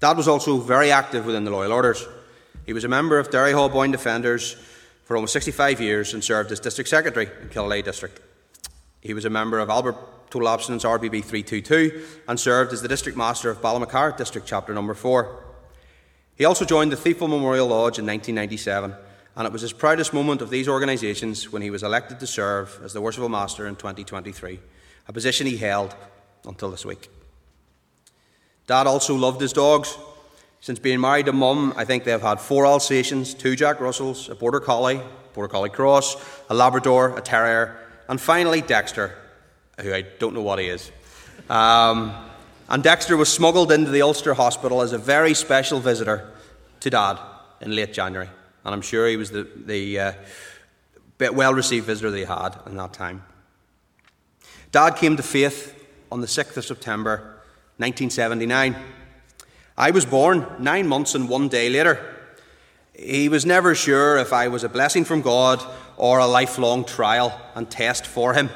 [0.00, 2.06] Dad was also very active within the Loyal Orders.
[2.64, 4.56] He was a member of Derryhaugh Boyne Defenders
[5.04, 8.20] for almost 65 years and served as District Secretary in Killaloe District.
[9.00, 9.96] He was a member of Albert
[10.30, 14.94] total abstinence RBP 322, and served as the District Master of Ballymacarrett District Chapter Number
[14.94, 15.44] 4.
[16.34, 18.94] He also joined the Thiepval Memorial Lodge in 1997,
[19.36, 22.80] and it was his proudest moment of these organisations when he was elected to serve
[22.82, 24.58] as the Worshipful Master in 2023,
[25.08, 25.94] a position he held
[26.46, 27.10] until this week.
[28.66, 29.96] Dad also loved his dogs.
[30.60, 34.34] Since being married to Mum, I think they've had four Alsatians, two Jack Russells, a
[34.34, 35.02] Border Collie,
[35.34, 36.16] Border Collie Cross,
[36.48, 37.76] a Labrador, a Terrier,
[38.08, 39.14] and finally Dexter,
[39.80, 40.90] who I don't know what he is.
[41.50, 42.14] Um,
[42.68, 46.32] and Dexter was smuggled into the Ulster Hospital as a very special visitor
[46.80, 47.18] to Dad
[47.60, 48.30] in late January.
[48.66, 50.12] And I'm sure he was the, the uh,
[51.32, 53.24] well received visitor they had in that time.
[54.72, 57.38] Dad came to faith on the 6th of September
[57.76, 58.74] 1979.
[59.78, 62.12] I was born nine months and one day later.
[62.92, 65.62] He was never sure if I was a blessing from God
[65.96, 68.50] or a lifelong trial and test for him.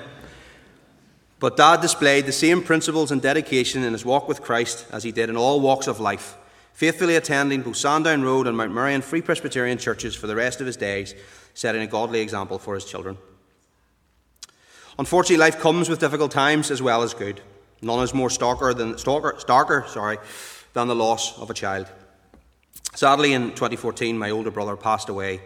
[1.38, 5.12] But Dad displayed the same principles and dedication in his walk with Christ as he
[5.12, 6.36] did in all walks of life,
[6.72, 10.66] faithfully attending both Sandown Road and Mount Merrion Free Presbyterian churches for the rest of
[10.66, 11.14] his days,
[11.54, 13.18] setting a godly example for his children.
[14.98, 17.40] Unfortunately, life comes with difficult times as well as good.
[17.82, 20.18] None is more starker than, stalker, starker sorry,
[20.74, 21.86] than the loss of a child.
[22.94, 25.40] Sadly, in 2014, my older brother passed away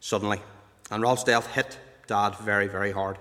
[0.00, 0.40] suddenly,
[0.90, 3.18] and Ralph's death hit Dad very, very hard.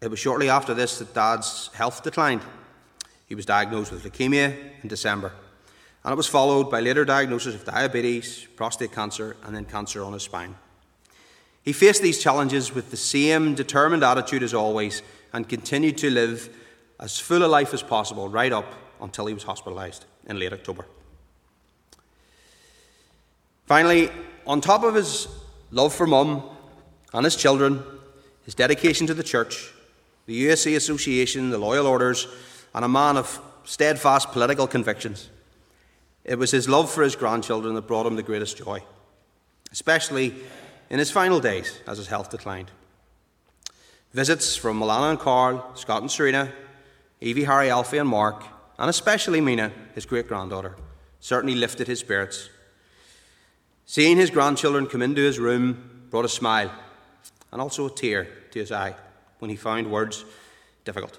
[0.00, 2.42] It was shortly after this that Dad's health declined.
[3.26, 5.32] He was diagnosed with leukemia in December,
[6.04, 10.12] and it was followed by later diagnosis of diabetes, prostate cancer, and then cancer on
[10.12, 10.54] his spine.
[11.62, 15.02] He faced these challenges with the same determined attitude as always
[15.32, 16.50] and continued to live
[17.00, 18.66] as full a life as possible right up
[19.00, 20.86] until he was hospitalised in late October.
[23.66, 24.10] Finally,
[24.46, 25.26] on top of his
[25.70, 26.42] love for mum
[27.14, 27.82] and his children,
[28.44, 29.72] his dedication to the church,
[30.26, 32.28] the USA Association, the Loyal Orders,
[32.74, 35.30] and a man of steadfast political convictions.
[36.24, 38.82] It was his love for his grandchildren that brought him the greatest joy,
[39.70, 40.34] especially
[40.88, 42.70] in his final days as his health declined.
[44.12, 46.52] Visits from Milana and Carl, Scott and Serena,
[47.20, 48.44] Evie, Harry, Alfie, and Mark,
[48.78, 50.76] and especially Mina, his great granddaughter,
[51.20, 52.48] certainly lifted his spirits.
[53.86, 56.70] Seeing his grandchildren come into his room brought a smile
[57.52, 58.94] and also a tear to his eye
[59.40, 60.24] when he found words
[60.84, 61.18] difficult.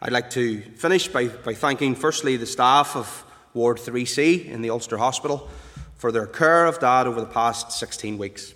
[0.00, 4.70] I'd like to finish by, by thanking, firstly, the staff of Ward 3C in the
[4.70, 5.48] Ulster Hospital
[5.96, 8.54] for their care of Dad over the past 16 weeks,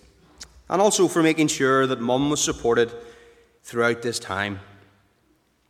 [0.71, 2.93] and also for making sure that Mum was supported
[3.65, 4.61] throughout this time.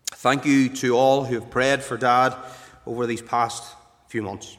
[0.09, 2.37] Thank you to all who have prayed for Dad
[2.87, 3.75] over these past
[4.09, 4.59] few months.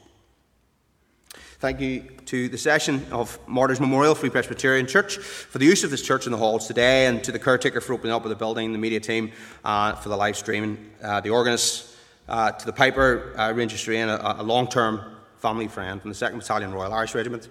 [1.63, 5.91] Thank you to the session of Martyrs Memorial Free Presbyterian Church for the use of
[5.91, 8.73] this church in the halls today, and to the caretaker for opening up the building,
[8.73, 9.31] the media team
[9.63, 11.95] uh, for the live streaming, uh, the organist,
[12.27, 16.17] uh, to the piper, uh, Ranger Strain, a, a long term family friend from the
[16.17, 17.47] 2nd Battalion Royal Irish Regiment,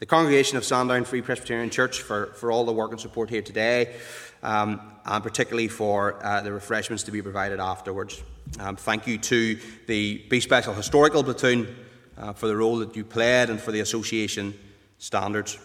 [0.00, 3.40] the congregation of Sandown Free Presbyterian Church for, for all the work and support here
[3.40, 3.96] today,
[4.42, 8.22] um, and particularly for uh, the refreshments to be provided afterwards.
[8.58, 11.74] Um, thank you to the B Special Historical Platoon
[12.20, 14.54] uh, for the role that you played and for the association
[14.98, 15.58] standards.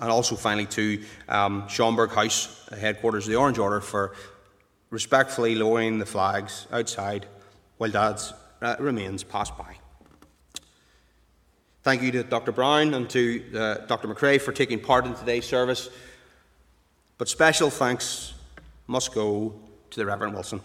[0.00, 4.14] And also, finally, to um, Schomberg House, headquarters of the Orange Order, for
[4.90, 7.26] respectfully lowering the flags outside
[7.78, 8.32] while Dad's
[8.62, 9.76] uh, remains pass by.
[11.82, 12.52] Thank you to Dr.
[12.52, 14.08] Brown and to uh, Dr.
[14.08, 15.88] McRae for taking part in today's service.
[17.18, 18.34] But special thanks
[18.86, 19.54] must go
[19.90, 20.60] to the Reverend Wilson,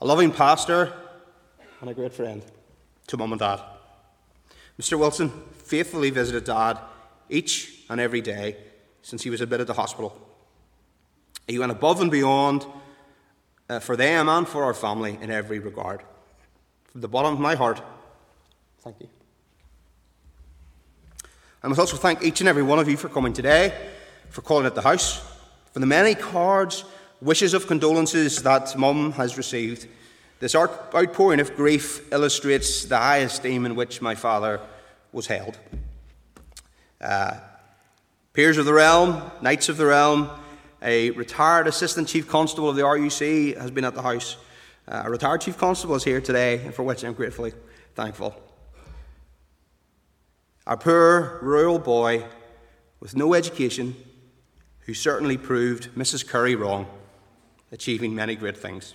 [0.00, 0.92] a loving pastor
[1.80, 2.42] and a great friend
[3.10, 3.60] to Mum and Dad.
[4.80, 4.98] Mr.
[4.98, 6.78] Wilson faithfully visited Dad
[7.28, 8.56] each and every day
[9.02, 10.18] since he was admitted to hospital.
[11.46, 12.64] He went above and beyond
[13.68, 16.02] uh, for them and for our family in every regard.
[16.92, 17.82] From the bottom of my heart,
[18.78, 19.08] thank you.
[21.62, 23.76] I must also thank each and every one of you for coming today,
[24.30, 25.18] for calling at the house,
[25.72, 26.84] for the many cards,
[27.20, 29.86] wishes of condolences that Mum has received
[30.40, 34.58] this outpouring of grief illustrates the high esteem in which my father
[35.12, 35.58] was held.
[36.98, 37.36] Uh,
[38.32, 40.30] peers of the realm, knights of the realm,
[40.82, 44.38] a retired assistant chief constable of the RUC has been at the house.
[44.88, 47.52] Uh, a retired chief constable is here today, and for which I'm gratefully
[47.94, 48.34] thankful.
[50.66, 52.24] Our poor rural boy
[52.98, 53.94] with no education,
[54.80, 56.26] who certainly proved Mrs.
[56.26, 56.86] Curry wrong,
[57.72, 58.94] achieving many great things.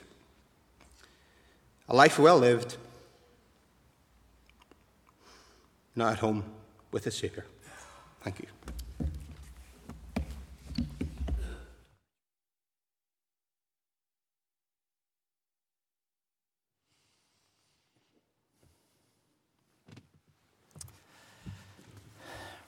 [1.88, 2.78] A life well lived,
[5.96, 6.44] not at home
[6.92, 7.46] with a Saviour.
[8.22, 8.48] Thank you.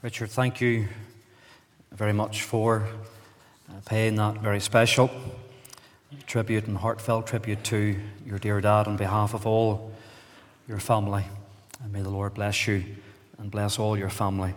[0.03, 0.87] Richard, thank you
[1.91, 2.87] very much for
[3.85, 5.09] paying that very special
[6.25, 7.95] tribute and heartfelt tribute to
[8.25, 9.91] your dear dad on behalf of all
[10.67, 11.25] your family.
[11.83, 12.83] And may the Lord bless you
[13.37, 14.53] and bless all your family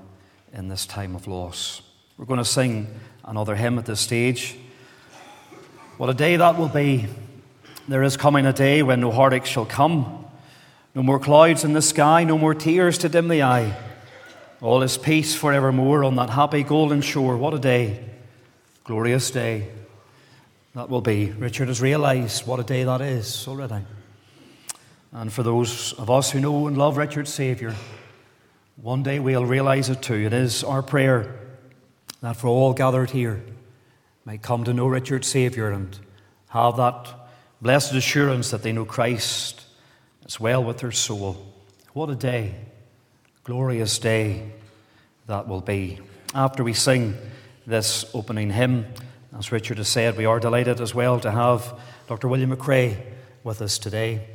[0.53, 1.83] in this time of loss.
[2.17, 2.89] We're going to sing
[3.25, 4.57] another hymn at this stage.
[5.97, 7.07] What a day that will be!
[7.89, 10.25] There is coming a day when no heartache shall come,
[10.95, 13.77] no more clouds in the sky, no more tears to dim the eye.
[14.61, 17.37] All is peace forevermore on that happy golden shore.
[17.37, 18.05] What a day,
[18.85, 19.69] glorious day
[20.75, 21.31] that will be.
[21.33, 23.85] Richard has realized what a day that is already.
[25.13, 27.75] And for those of us who know and love Richard's Saviour,
[28.77, 30.15] one day we'll realize it too.
[30.15, 31.37] It is our prayer
[32.21, 33.43] that for all gathered here
[34.25, 35.99] might come to know Richard's Saviour and
[36.49, 37.13] have that
[37.61, 39.65] blessed assurance that they know Christ
[40.25, 41.55] as well with their soul.
[41.93, 42.55] What a day!
[43.51, 44.49] glorious day
[45.27, 45.99] that will be.
[46.35, 47.17] After we sing
[47.67, 48.87] this opening hymn,
[49.37, 51.79] as Richard has said, we are delighted as well to have
[52.09, 52.29] Dr.
[52.29, 53.01] William McRae
[53.45, 54.27] with us today.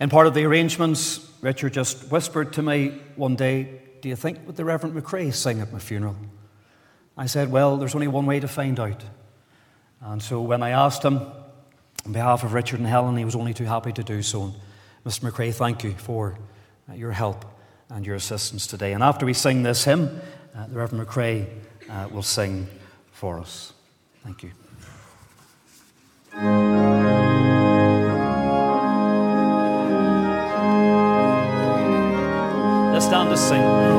[0.00, 4.46] In part of the arrangements, Richard just whispered to me one day, Do you think
[4.46, 6.16] would the Reverend McRae sing at my funeral?
[7.16, 9.02] I said, Well, there's only one way to find out.
[10.00, 11.16] And so when I asked him
[12.06, 14.44] on behalf of Richard and Helen, he was only too happy to do so.
[14.44, 14.54] And
[15.04, 15.30] Mr.
[15.30, 16.38] McRae, thank you for
[16.94, 17.44] your help
[17.88, 18.92] and your assistance today.
[18.92, 20.20] And after we sing this hymn,
[20.54, 21.48] uh, the Reverend McRae
[21.88, 22.68] uh, will sing
[23.10, 23.72] for us.
[24.28, 24.50] Thank you.
[32.92, 33.97] Let's stand to sing.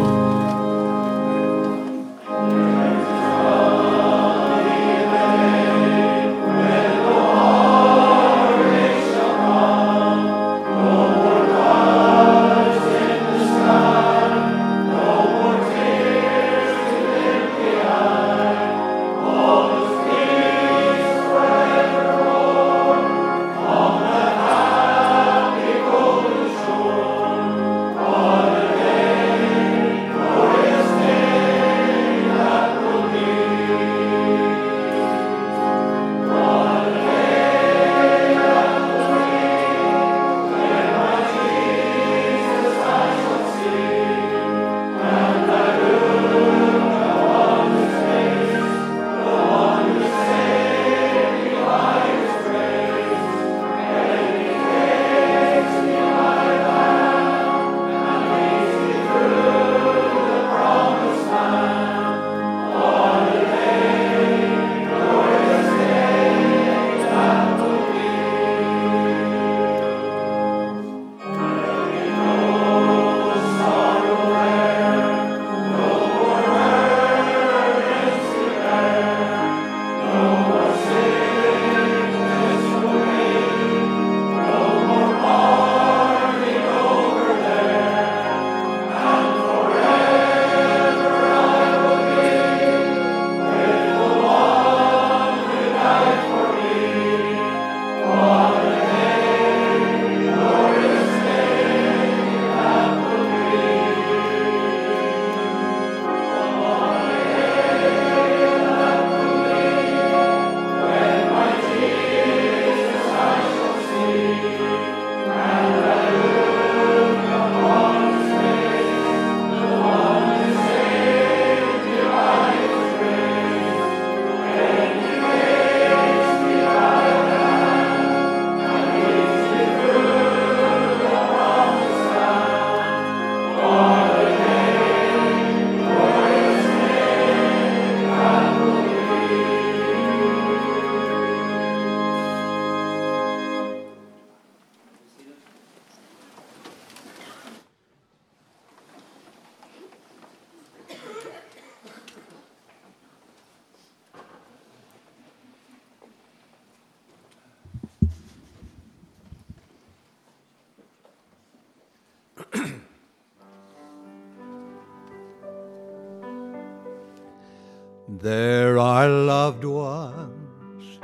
[168.21, 170.99] There are loved ones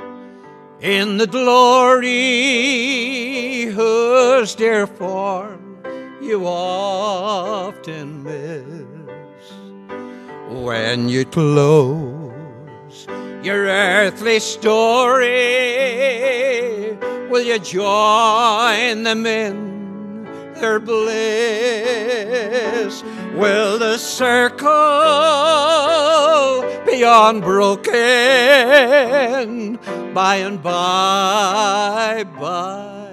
[0.82, 2.12] in the glory
[3.72, 5.78] whose dear form
[6.20, 9.50] you often miss
[10.62, 13.06] when you close
[13.42, 15.32] your earthly story.
[17.30, 20.24] Will you join them in
[20.60, 21.96] their bliss?
[23.36, 24.66] will the circle
[27.06, 27.92] unbroken
[30.14, 33.12] by and by, by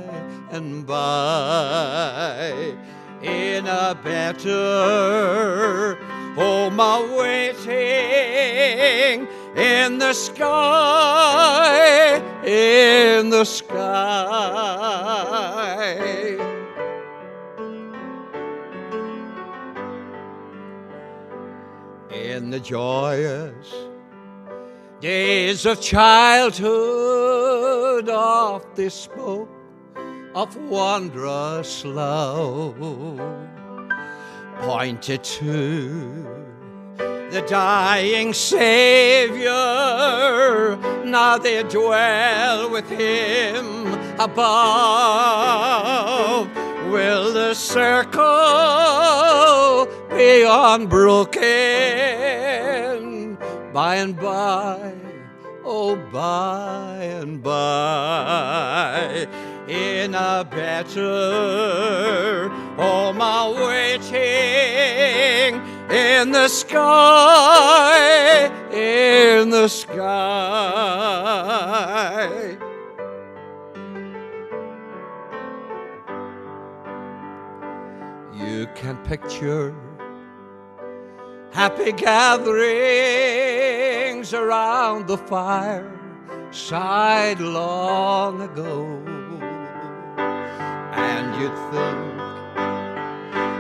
[0.52, 2.76] and by
[3.22, 5.96] in a better oh,
[6.36, 7.74] home awaiting
[9.56, 13.94] in the sky, in the sky.
[22.12, 23.74] In the joyous
[25.04, 29.49] days of childhood, oft they spoke
[30.34, 32.78] of wondrous love,
[34.62, 36.26] pointed to
[36.97, 39.49] the dying Savior.
[41.04, 43.88] Now they dwell with Him
[44.22, 44.39] above.
[46.93, 48.24] Will the circle
[50.16, 52.62] be unbroken
[53.74, 54.93] by and by?
[55.65, 59.28] Oh, by and by
[59.67, 64.13] in a better home awaiting
[65.89, 69.99] in the sky, in the sky.
[78.34, 79.74] You can picture
[81.54, 82.74] happy gatherings
[84.34, 85.91] around the fire
[86.51, 88.86] side long ago
[90.93, 92.14] and you'd think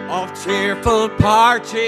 [0.09, 1.79] of tearful parting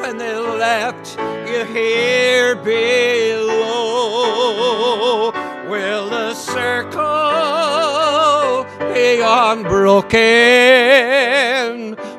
[0.00, 3.54] when they left you here below.
[5.68, 7.00] Will the circle
[8.92, 10.14] be unbroken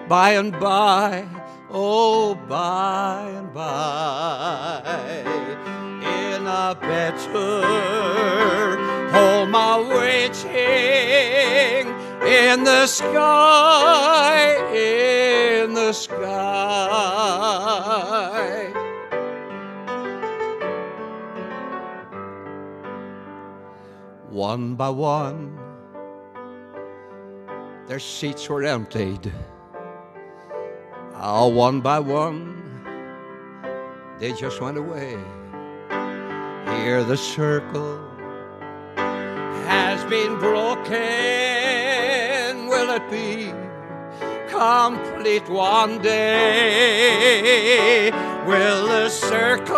[0.08, 1.28] by and by?
[1.78, 4.82] Oh, by and by,
[6.00, 7.66] in a better
[9.12, 10.54] home awaiting
[12.26, 16.22] in the sky, in the sky.
[24.30, 25.60] One by one,
[27.88, 29.34] their seats were emptied.
[31.18, 32.54] Oh, one by one,
[34.20, 35.18] they just went away.
[36.78, 38.00] Here the circle
[38.96, 40.96] has been broken.
[42.68, 43.54] Will it be
[44.50, 47.32] complete one day?
[48.46, 49.76] Will the circle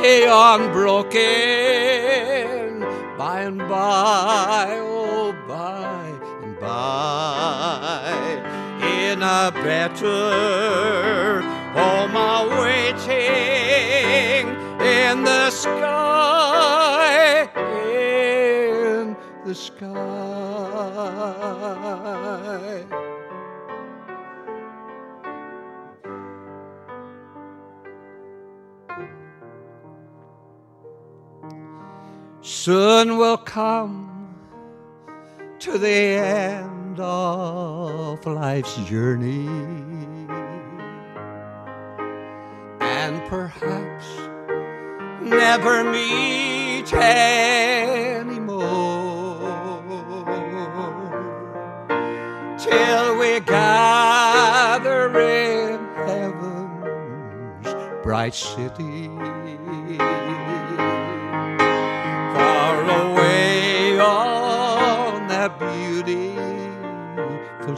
[0.00, 1.20] be unbroken
[3.18, 4.78] by and by?
[4.80, 6.10] Oh, by
[6.42, 8.31] and by,
[9.12, 11.42] in a better
[11.74, 13.10] home awaiting
[14.80, 17.42] in the sky,
[17.92, 19.92] in the sky.
[32.40, 34.34] Soon will come
[35.58, 39.46] to the end of life's journey,
[42.80, 44.06] and perhaps
[45.22, 48.52] never meet anymore
[52.58, 57.68] till we gather in heaven's
[58.02, 59.08] bright city.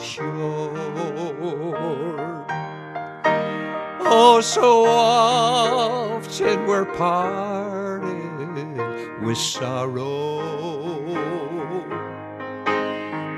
[0.05, 0.70] Shore.
[4.07, 8.12] Oh, so often we're parted
[9.22, 10.44] with sorrow.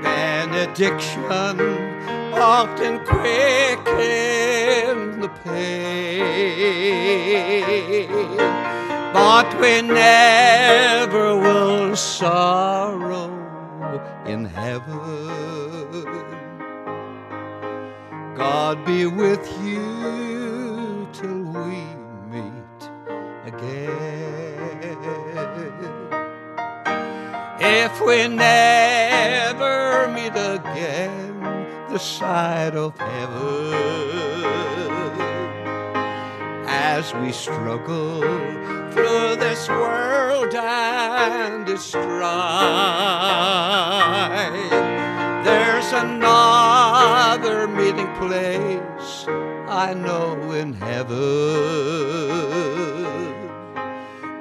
[0.03, 1.59] Benediction
[2.33, 4.37] often quickens
[5.21, 6.87] the pain,
[9.13, 13.31] but we never will sorrow
[14.25, 16.26] in heaven.
[18.37, 21.81] God be with you till we
[22.29, 22.81] meet
[23.47, 24.97] again.
[27.59, 31.41] If we never meet again,
[31.89, 33.73] the side of heaven,
[36.67, 38.21] as we struggle
[38.91, 42.37] through this world and its strife,
[45.89, 49.25] there's another meeting place
[49.69, 51.15] I know in heaven.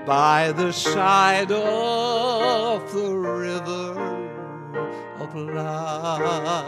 [0.05, 3.94] By the side of the river
[5.20, 6.66] of life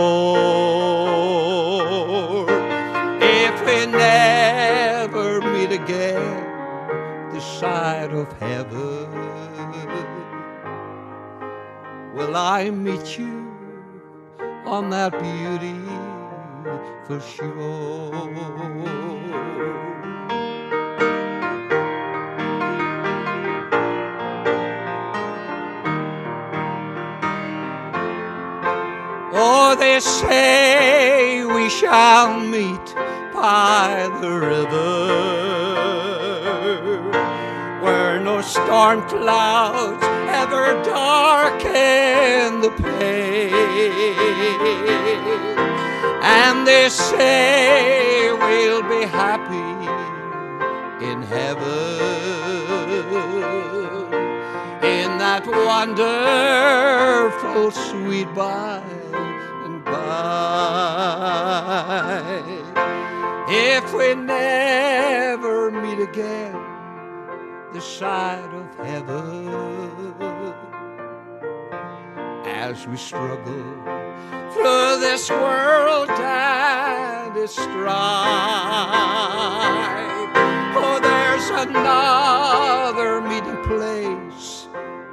[3.20, 6.46] If we never meet again,
[7.34, 9.10] the side of heaven,
[12.14, 13.46] will I meet you
[14.64, 15.76] on that beauty
[17.06, 19.17] for shore?
[29.76, 32.94] They say we shall meet
[33.34, 35.08] by the river
[37.82, 43.52] where no storm clouds ever darken the place.
[46.22, 49.86] And they say we'll be happy
[51.04, 51.98] in heaven
[54.82, 56.10] in that wonderful
[57.70, 58.82] sweet by
[63.50, 66.54] If we never meet again,
[67.72, 69.48] the side of heaven,
[72.44, 73.64] as we struggle
[74.52, 77.98] through this world and its strife.
[80.76, 84.68] Oh, there's another meeting place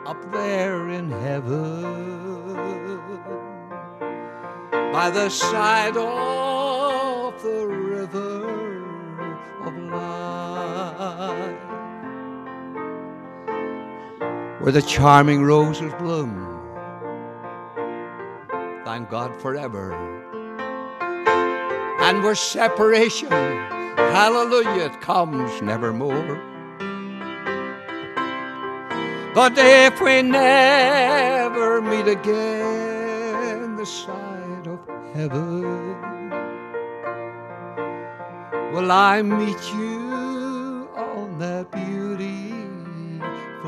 [0.05, 2.84] up there in heaven
[4.95, 8.81] by the side of the river
[9.65, 11.59] of life
[14.61, 16.31] where the charming roses bloom.
[18.85, 19.91] Thank God forever.
[21.99, 26.41] And where separation hallelujah it comes nevermore.
[29.33, 34.34] But if we never meet again the of
[35.15, 35.63] heaven.
[38.73, 42.15] Will I meet you on that beautiful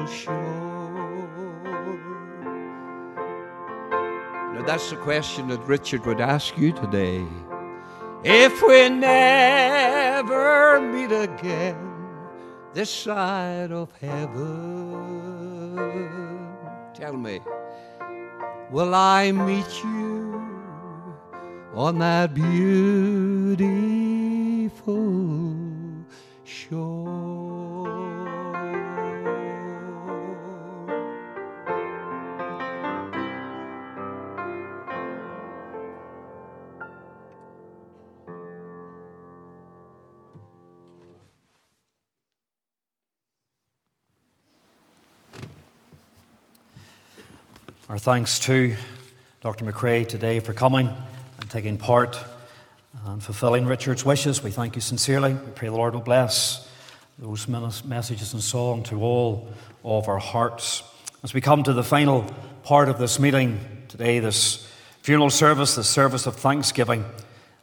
[0.08, 0.36] shore?
[4.54, 7.26] Now that's the question that Richard would ask you today.
[8.24, 11.88] If we never meet again
[12.74, 15.78] this side of heaven.
[16.94, 17.40] Tell me,
[18.70, 20.07] will I meet you
[21.78, 23.68] on that beautiful
[26.44, 27.06] shore?
[47.88, 48.76] Our thanks to
[49.42, 49.64] Dr.
[49.64, 50.90] McRae today for coming
[51.48, 52.20] taking part
[53.06, 54.44] and fulfilling Richard's wishes.
[54.44, 55.34] We thank you sincerely.
[55.34, 56.70] We pray the Lord will bless
[57.18, 59.48] those messages and song to all
[59.84, 60.84] of our hearts.
[61.24, 62.26] As we come to the final
[62.64, 64.68] part of this meeting today, this
[65.02, 67.06] funeral service, this service of thanksgiving,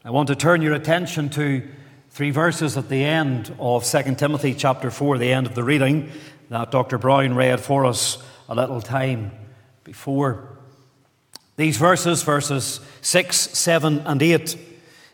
[0.04, 1.62] I want to turn your attention to
[2.10, 6.10] three verses at the end of 2 Timothy chapter 4, the end of the reading
[6.48, 6.98] that Dr.
[6.98, 8.18] Brown read for us
[8.48, 9.32] a little time
[9.82, 10.53] before.
[11.56, 14.56] These verses, verses 6, 7, and 8,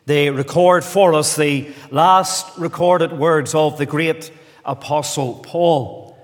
[0.06, 4.32] they record for us the last recorded words of the great
[4.64, 6.16] apostle Paul.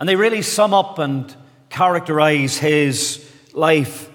[0.00, 1.34] And they really sum up and
[1.68, 4.10] characterize his life.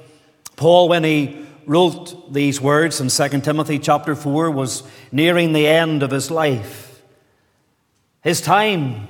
[0.58, 4.84] Paul, when he wrote these words in 2 Timothy chapter 4, was
[5.14, 7.02] nearing the end of his life.
[8.22, 9.08] His time,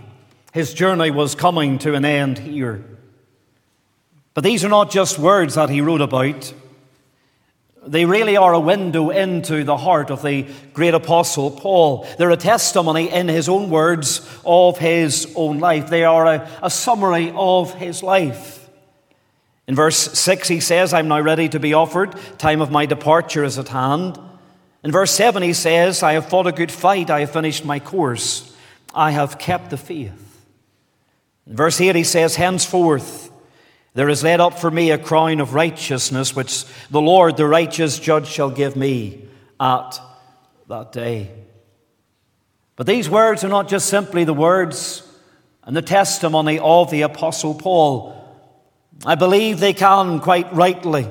[0.53, 2.96] his journey was coming to an end here.
[4.37, 6.53] But these are not just words that he wrote about.
[7.87, 12.05] They really are a window into the heart of the great apostle Paul.
[12.19, 15.89] They're a testimony in his own words of his own life.
[15.89, 18.69] They are a, a, summary of his life.
[19.67, 22.13] In verse 6, he says, I'm now ready to be offered.
[22.37, 24.19] Time of my departure is at hand.
[24.83, 27.09] In verse 7, he says, I have fought a good fight.
[27.09, 28.55] I have finished my course.
[28.93, 30.45] I have kept the faith.
[31.47, 33.31] In verse 8, he says, Henceforth,
[33.97, 37.97] There is laid up for me a crown of righteousness, which the Lord, the righteous
[37.97, 39.25] judge, shall give me
[39.59, 39.99] at
[40.67, 41.31] that day.
[42.75, 45.01] But these words are not just simply the words
[45.63, 48.15] and the testimony of the Apostle Paul.
[49.03, 51.09] I believe they can quite rightly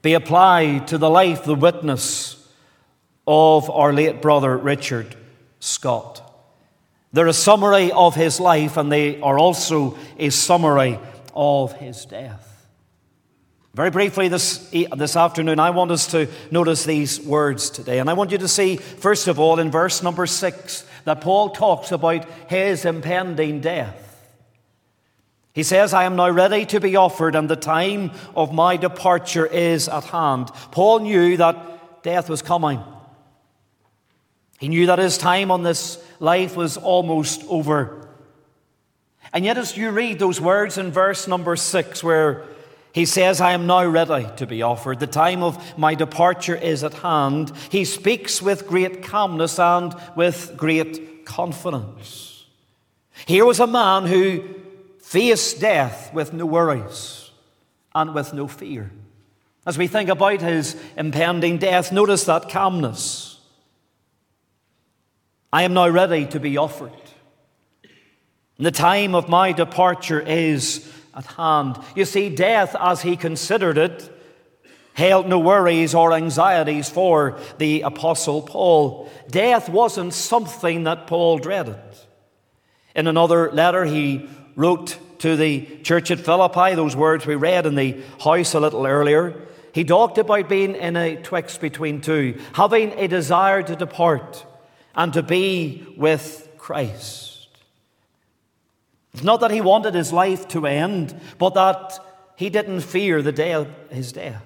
[0.00, 2.48] be applied to the life, the witness
[3.26, 5.16] of our late brother Richard
[5.58, 6.22] Scott.
[7.12, 11.00] They're a summary of his life, and they are also a summary
[11.38, 12.68] of his death.
[13.72, 18.00] Very briefly this, this afternoon, I want us to notice these words today.
[18.00, 21.50] And I want you to see, first of all, in verse number six, that Paul
[21.50, 24.04] talks about his impending death.
[25.52, 29.46] He says, I am now ready to be offered, and the time of my departure
[29.46, 30.48] is at hand.
[30.72, 32.82] Paul knew that death was coming.
[34.58, 38.07] He knew that his time on this life was almost over.
[39.32, 42.44] And yet, as you read those words in verse number six, where
[42.92, 45.00] he says, I am now ready to be offered.
[45.00, 47.52] The time of my departure is at hand.
[47.70, 52.46] He speaks with great calmness and with great confidence.
[53.26, 54.42] Here was a man who
[55.02, 57.30] faced death with no worries
[57.94, 58.90] and with no fear.
[59.66, 63.38] As we think about his impending death, notice that calmness.
[65.52, 66.92] I am now ready to be offered.
[68.58, 71.78] The time of my departure is at hand.
[71.94, 74.10] You see, death, as he considered it,
[74.94, 79.08] held no worries or anxieties for the Apostle Paul.
[79.30, 81.78] Death wasn't something that Paul dreaded.
[82.96, 87.76] In another letter, he wrote to the church at Philippi, those words we read in
[87.76, 89.40] the house a little earlier.
[89.72, 94.44] He talked about being in a twixt between two, having a desire to depart
[94.96, 97.37] and to be with Christ.
[99.14, 101.98] It's not that he wanted his life to end, but that
[102.36, 104.44] he didn't fear the day of his death.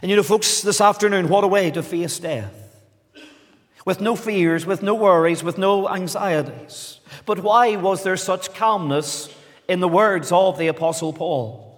[0.00, 2.54] And you know, folks, this afternoon, what a way to face death.
[3.84, 7.00] With no fears, with no worries, with no anxieties.
[7.26, 9.28] But why was there such calmness
[9.68, 11.71] in the words of the Apostle Paul?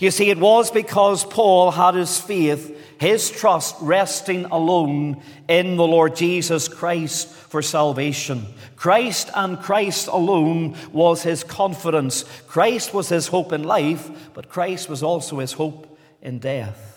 [0.00, 5.86] You see, it was because Paul had his faith, his trust resting alone in the
[5.86, 8.46] Lord Jesus Christ for salvation.
[8.76, 12.24] Christ and Christ alone was his confidence.
[12.46, 16.87] Christ was his hope in life, but Christ was also his hope in death.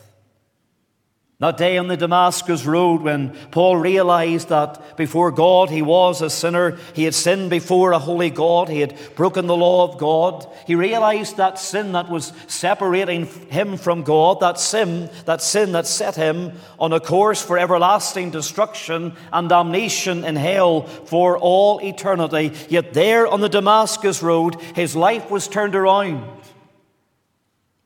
[1.41, 6.29] That day on the Damascus Road, when Paul realized that before God he was a
[6.29, 10.47] sinner, he had sinned before a holy God, he had broken the law of God,
[10.67, 15.87] he realized that sin that was separating him from God, that sin, that sin that
[15.87, 22.53] set him on a course for everlasting destruction and damnation in hell for all eternity.
[22.69, 26.23] Yet there on the Damascus Road, his life was turned around.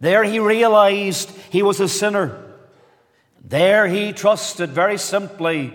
[0.02, 2.45] There he realized he was a sinner.
[3.48, 5.72] There he trusted very simply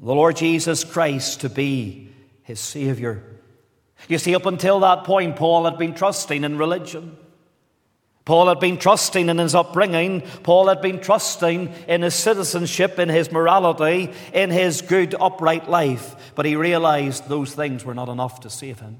[0.00, 2.10] the Lord Jesus Christ to be
[2.42, 3.22] his Savior.
[4.08, 7.18] You see, up until that point, Paul had been trusting in religion.
[8.24, 10.22] Paul had been trusting in his upbringing.
[10.42, 16.32] Paul had been trusting in his citizenship, in his morality, in his good, upright life.
[16.34, 18.98] But he realized those things were not enough to save him.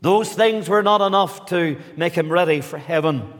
[0.00, 3.30] Those things were not enough to make him ready for heaven.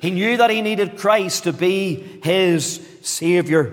[0.00, 3.72] He knew that he needed Christ to be his Savior.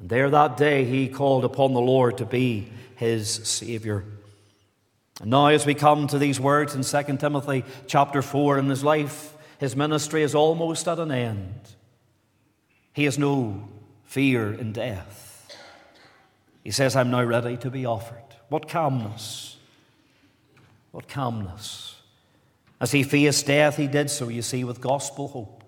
[0.00, 4.04] And there that day he called upon the Lord to be his Savior.
[5.20, 8.84] And now, as we come to these words in 2 Timothy chapter 4, in his
[8.84, 11.60] life, his ministry is almost at an end.
[12.92, 13.68] He has no
[14.04, 15.56] fear in death.
[16.62, 18.22] He says, I'm now ready to be offered.
[18.48, 19.56] What calmness!
[20.92, 21.87] What calmness!
[22.80, 25.64] As he faced death, he did so, you see, with gospel hope.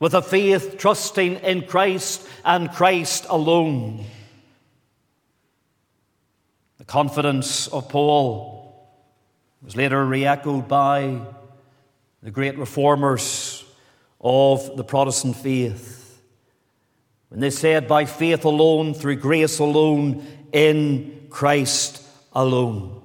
[0.00, 4.04] With a faith trusting in Christ and Christ alone.
[6.78, 8.88] The confidence of Paul
[9.62, 11.20] was later re echoed by
[12.22, 13.64] the great reformers
[14.20, 16.20] of the Protestant faith.
[17.28, 22.02] When they said, by faith alone, through grace alone, in Christ
[22.32, 23.02] alone.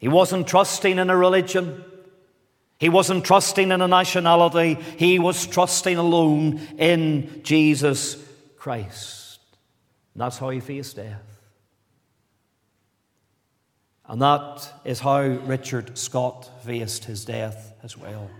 [0.00, 1.84] He wasn't trusting in a religion.
[2.78, 4.74] He wasn't trusting in a nationality.
[4.96, 8.16] He was trusting alone in Jesus
[8.56, 9.38] Christ.
[10.14, 11.22] And that's how he faced death.
[14.06, 18.30] And that is how Richard Scott faced his death as well.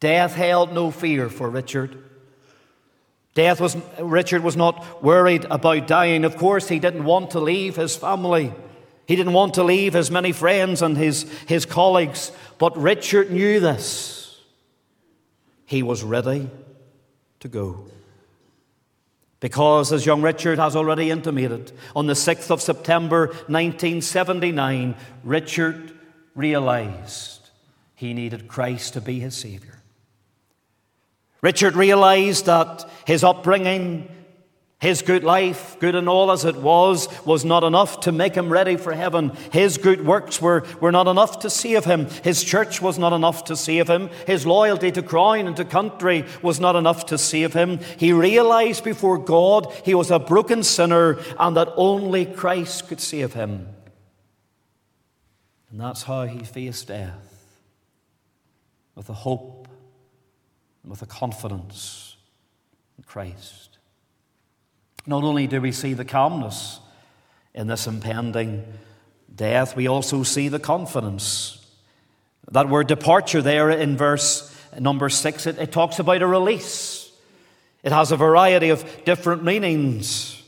[0.00, 2.02] Death held no fear for Richard.
[3.34, 6.24] Death was, Richard was not worried about dying.
[6.24, 8.54] Of course, he didn't want to leave his family.
[9.06, 12.32] He didn't want to leave his many friends and his, his colleagues.
[12.58, 14.40] But Richard knew this.
[15.64, 16.50] He was ready
[17.40, 17.86] to go.
[19.38, 25.92] Because, as young Richard has already intimated, on the 6th of September 1979, Richard
[26.34, 27.50] realized
[27.94, 29.82] he needed Christ to be his Savior.
[31.42, 34.08] Richard realized that his upbringing,
[34.78, 38.52] his good life, good and all as it was, was not enough to make him
[38.52, 39.32] ready for heaven.
[39.50, 42.08] His good works were, were not enough to save him.
[42.22, 44.10] His church was not enough to save him.
[44.26, 47.80] His loyalty to crown and to country was not enough to save him.
[47.96, 53.32] He realized before God he was a broken sinner and that only Christ could save
[53.32, 53.68] him.
[55.70, 57.64] And that's how he faced death
[58.94, 59.68] with a hope
[60.82, 62.16] and with a confidence
[62.98, 63.65] in Christ.
[65.06, 66.80] Not only do we see the calmness
[67.54, 68.64] in this impending
[69.34, 71.64] death, we also see the confidence.
[72.50, 77.10] That word departure there in verse number six, it, it talks about a release.
[77.82, 80.42] It has a variety of different meanings.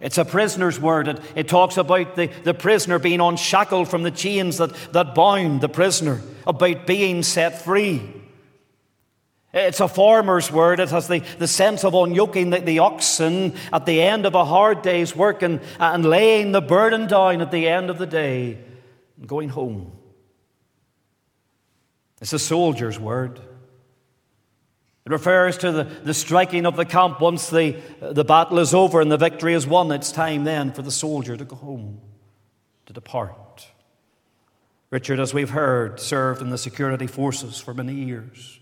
[0.00, 1.08] It's a prisoner's word.
[1.08, 5.60] It, it, talks about the, the prisoner being unshackled from the chains that, that bound
[5.60, 8.02] the prisoner, about being set free.
[9.52, 10.78] It's a farmer's word.
[10.78, 14.44] It has the, the sense of unyoking the, the oxen at the end of a
[14.44, 18.58] hard day's work and, and laying the burden down at the end of the day
[19.16, 19.92] and going home.
[22.20, 23.40] It's a soldier's word.
[25.06, 29.00] It refers to the, the striking of the camp once the, the battle is over
[29.00, 29.90] and the victory is won.
[29.92, 32.02] It's time then for the soldier to go home,
[32.84, 33.68] to depart.
[34.90, 38.60] Richard, as we've heard, served in the security forces for many years.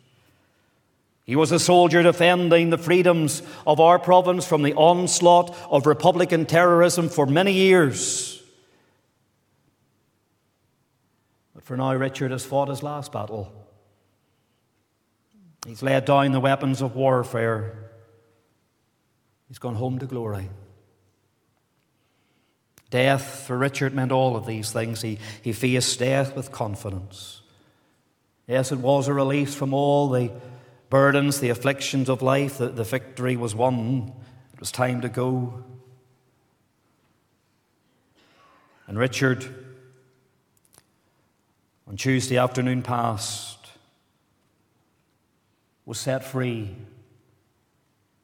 [1.26, 6.46] He was a soldier defending the freedoms of our province from the onslaught of Republican
[6.46, 8.40] terrorism for many years.
[11.52, 13.52] But for now, Richard has fought his last battle.
[15.66, 17.90] He's laid down the weapons of warfare.
[19.48, 20.48] He's gone home to glory.
[22.90, 25.02] Death for Richard meant all of these things.
[25.02, 27.42] He, he faced death with confidence.
[28.46, 30.30] Yes, it was a release from all the
[30.90, 34.12] burdens, the afflictions of life, the, the victory was won.
[34.52, 35.64] It was time to go.
[38.86, 39.44] And Richard,
[41.88, 43.68] on Tuesday afternoon past,
[45.84, 46.74] was set free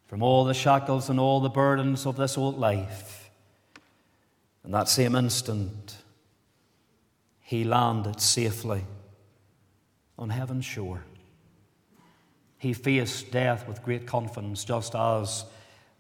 [0.07, 3.31] from all the shackles and all the burdens of this old life.
[4.65, 5.97] In that same instant,
[7.41, 8.85] he landed safely
[10.19, 11.05] on heaven's shore.
[12.62, 15.44] He faced death with great confidence, just as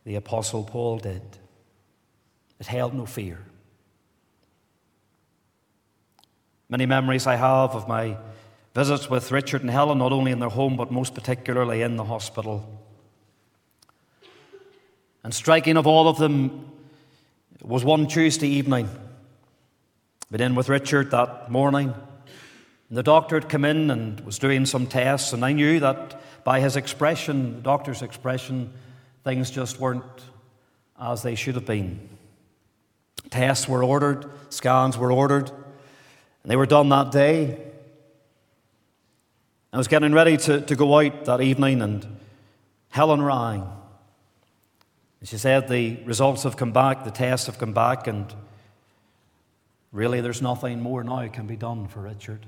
[0.04, 1.20] the Apostle Paul did.
[2.60, 3.40] It held no fear.
[6.68, 8.16] Many memories I have of my
[8.76, 12.04] visits with Richard and Helen, not only in their home, but most particularly in the
[12.04, 12.80] hospital.
[15.24, 16.70] And striking of all of them
[17.60, 18.88] was one Tuesday evening.
[20.30, 21.92] Been in with Richard that morning.
[22.92, 26.20] And the doctor had come in and was doing some tests, and I knew that
[26.44, 28.70] by his expression, the doctor's expression,
[29.24, 30.04] things just weren't
[31.00, 32.06] as they should have been.
[33.30, 37.62] Tests were ordered, scans were ordered, and they were done that day.
[39.72, 42.06] I was getting ready to, to go out that evening, and
[42.90, 43.72] Helen rang.
[45.20, 48.34] And she said, The results have come back, the tests have come back, and
[49.92, 52.44] really there's nothing more now can be done for Richard.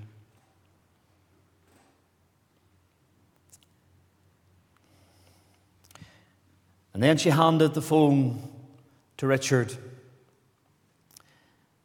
[6.94, 8.48] And then she handed the phone
[9.16, 9.76] to Richard.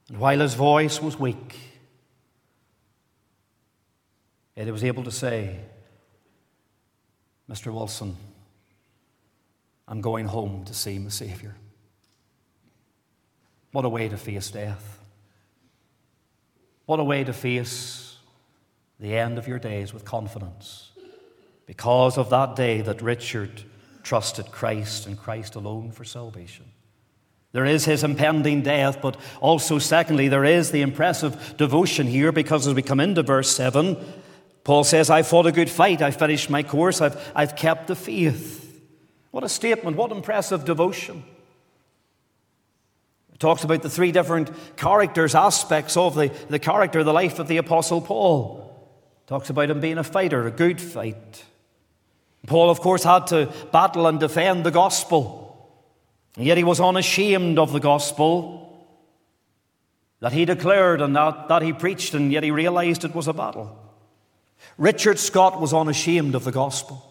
[0.07, 1.57] And while his voice was weak,
[4.56, 5.57] he was able to say,
[7.49, 7.73] Mr.
[7.73, 8.15] Wilson,
[9.88, 11.56] I'm going home to see my Savior.
[13.72, 14.99] What a way to face death.
[16.86, 18.18] What a way to face
[18.99, 20.91] the end of your days with confidence.
[21.65, 23.64] Because of that day that Richard
[24.04, 26.66] trusted Christ and Christ alone for salvation.
[27.52, 32.68] There is his impending death, but also, secondly, there is the impressive devotion here because
[32.68, 33.98] as we come into verse 7,
[34.64, 37.96] Paul says, I fought a good fight, I finished my course, I've, I've kept the
[37.96, 38.60] faith.
[39.32, 41.24] What a statement, what impressive devotion.
[43.34, 47.48] It talks about the three different characters, aspects of the, the character, the life of
[47.48, 48.66] the Apostle Paul.
[49.26, 51.46] Talks about him being a fighter, a good fight.
[52.50, 55.72] Paul, of course, had to battle and defend the gospel.
[56.36, 58.86] Yet he was unashamed of the gospel
[60.20, 63.34] that he declared and that, that he preached, and yet he realized it was a
[63.34, 63.78] battle.
[64.78, 67.06] Richard Scott was unashamed of the gospel.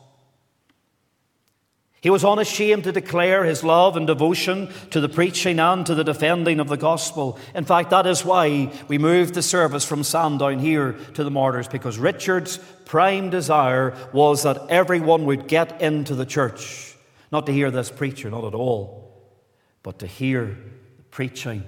[2.01, 6.05] He was unashamed to declare his love and devotion to the preaching and to the
[6.05, 7.39] defending of the gospel.
[7.57, 11.67] In fact, that is why we moved the service from Sandown here to the martyrs,
[11.67, 16.95] because Richard's prime desire was that everyone would get into the church.
[17.33, 19.13] Not to hear this preacher, not at all,
[19.83, 20.57] but to hear
[20.97, 21.65] the preaching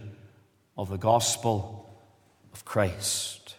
[0.79, 1.93] of the gospel
[2.53, 3.57] of Christ.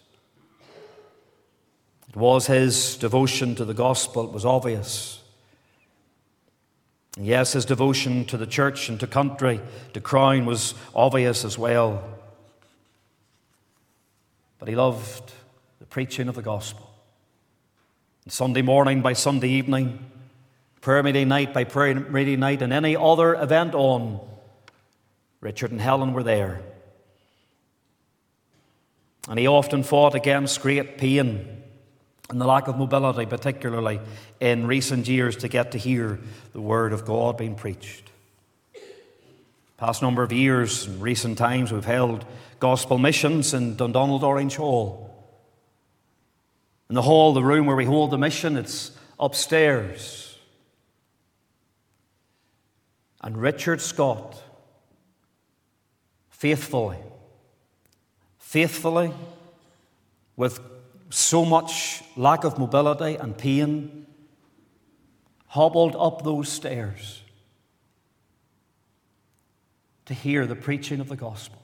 [2.08, 5.21] It was his devotion to the gospel, it was obvious.
[7.18, 9.60] Yes, his devotion to the church and to country,
[9.92, 12.02] to crown, was obvious as well.
[14.58, 15.32] But he loved
[15.78, 16.88] the preaching of the gospel.
[18.24, 19.98] And Sunday morning by Sunday evening,
[20.80, 24.20] prayer meeting night by prayer meeting night, and any other event on,
[25.40, 26.62] Richard and Helen were there.
[29.28, 31.61] And he often fought against great pain
[32.30, 34.00] and the lack of mobility, particularly
[34.40, 36.18] in recent years, to get to hear
[36.52, 38.10] the Word of God being preached.
[39.76, 42.24] Past number of years, in recent times, we've held
[42.60, 45.08] gospel missions in Dundonald Orange Hall.
[46.88, 50.38] In the hall, the room where we hold the mission, it's upstairs.
[53.20, 54.40] And Richard Scott,
[56.30, 56.98] faithfully,
[58.38, 59.12] faithfully,
[60.36, 60.60] with
[61.12, 64.06] so much lack of mobility and pain,
[65.46, 67.22] hobbled up those stairs
[70.06, 71.60] to hear the preaching of the gospel.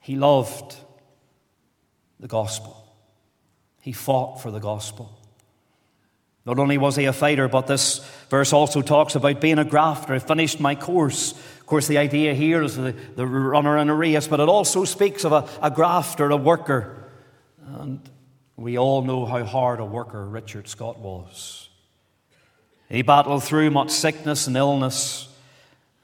[0.00, 0.76] He loved
[2.20, 2.86] the gospel.
[3.80, 5.18] He fought for the gospel.
[6.44, 10.12] Not only was he a fighter, but this verse also talks about being a grafter.
[10.12, 11.32] I finished my course.
[11.32, 14.84] Of course, the idea here is the, the runner in a race, but it also
[14.84, 16.95] speaks of a, a grafter, a worker
[17.76, 18.10] and
[18.56, 21.68] we all know how hard a worker Richard Scott was.
[22.88, 25.28] He battled through much sickness and illness.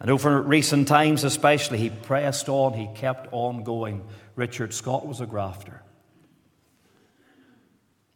[0.01, 4.05] And over recent times, especially, he pressed on, he kept on going.
[4.35, 5.82] Richard Scott was a grafter.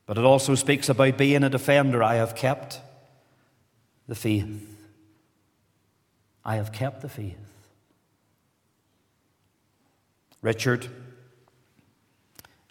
[0.04, 2.02] But it also speaks about being a defender.
[2.02, 2.80] I have kept
[4.08, 4.76] the faith.
[6.44, 7.38] I have kept the faith.
[10.42, 10.88] Richard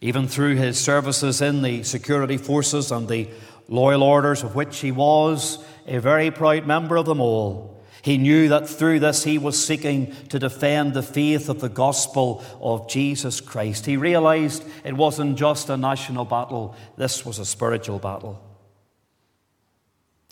[0.02, 3.30] even through his services in the security forces and the
[3.68, 7.84] loyal orders, of which he was a very proud member of them all.
[8.02, 12.44] He knew that through this he was seeking to defend the faith of the gospel
[12.62, 13.88] of Jesus Christ.
[13.88, 18.40] He realized it wasn't just a national battle, this was a spiritual battle.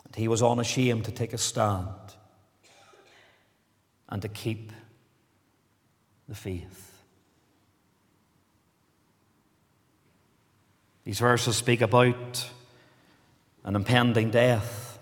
[0.06, 1.88] And he was unashamed to take a stand
[4.08, 4.72] and to keep
[6.30, 6.83] the faith.
[11.04, 12.50] These verses speak about
[13.64, 15.00] an impending death.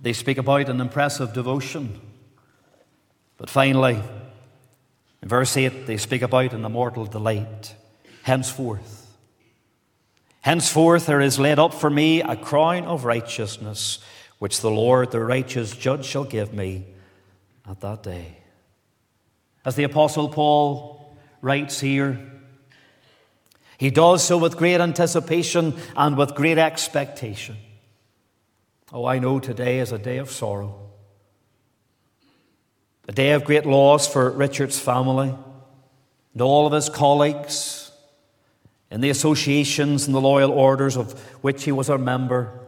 [0.00, 2.00] They speak about an impressive devotion.
[3.36, 4.00] But finally,
[5.22, 7.76] in verse 8, they speak about an immortal delight.
[8.24, 9.16] Henceforth,
[10.42, 13.98] henceforth there is laid up for me a crown of righteousness,
[14.38, 16.86] which the Lord, the righteous judge, shall give me
[17.68, 18.38] at that day.
[19.64, 22.31] As the Apostle Paul writes here,
[23.82, 27.56] he does so with great anticipation and with great expectation.
[28.92, 30.88] Oh, I know today is a day of sorrow,
[33.08, 35.34] a day of great loss for Richard's family
[36.32, 37.90] and all of his colleagues
[38.88, 42.60] in the associations and the loyal orders of which he was a member.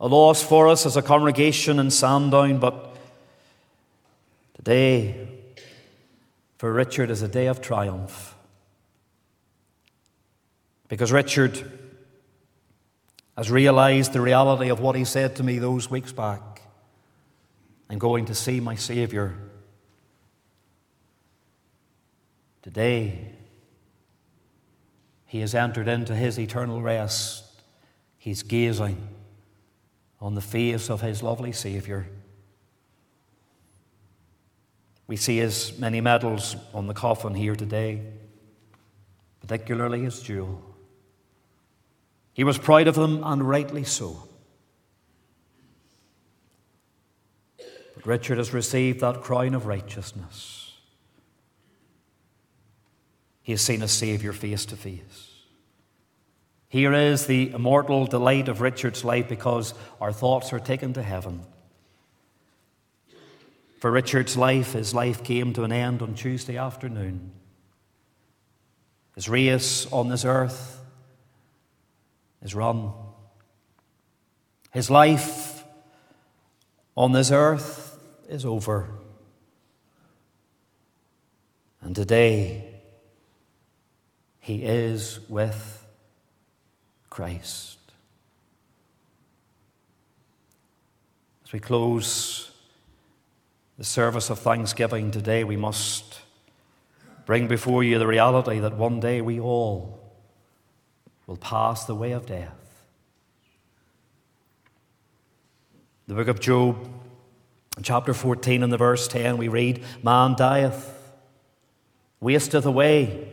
[0.00, 2.96] A loss for us as a congregation in Sandown, but
[4.54, 5.28] today
[6.56, 8.36] for Richard is a day of triumph.
[10.88, 11.70] Because Richard
[13.36, 16.62] has realized the reality of what he said to me those weeks back.
[17.88, 19.36] I'm going to see my Savior.
[22.62, 23.32] Today,
[25.26, 27.44] he has entered into his eternal rest.
[28.18, 29.08] He's gazing
[30.20, 32.08] on the face of his lovely Savior.
[35.06, 38.02] We see his many medals on the coffin here today,
[39.40, 40.67] particularly his jewel.
[42.38, 44.28] He was proud of them, and rightly so.
[47.96, 50.72] But Richard has received that crown of righteousness.
[53.42, 55.32] He has seen a Savior face to face.
[56.68, 61.40] Here is the immortal delight of Richard's life because our thoughts are taken to heaven.
[63.80, 67.32] For Richard's life, his life came to an end on Tuesday afternoon.
[69.16, 70.77] His race on this earth
[72.42, 72.92] is run.
[74.72, 75.64] His life
[76.96, 77.98] on this earth
[78.28, 78.90] is over.
[81.80, 82.64] And today,
[84.40, 85.86] he is with
[87.08, 87.78] Christ.
[91.44, 92.50] As we close
[93.78, 96.20] the service of thanksgiving today, we must
[97.26, 99.97] bring before you the reality that one day we all
[101.28, 102.56] will pass the way of death.
[106.06, 106.88] The book of Job,
[107.82, 110.90] chapter 14, and the verse 10, we read, Man dieth,
[112.18, 113.28] wasteth away,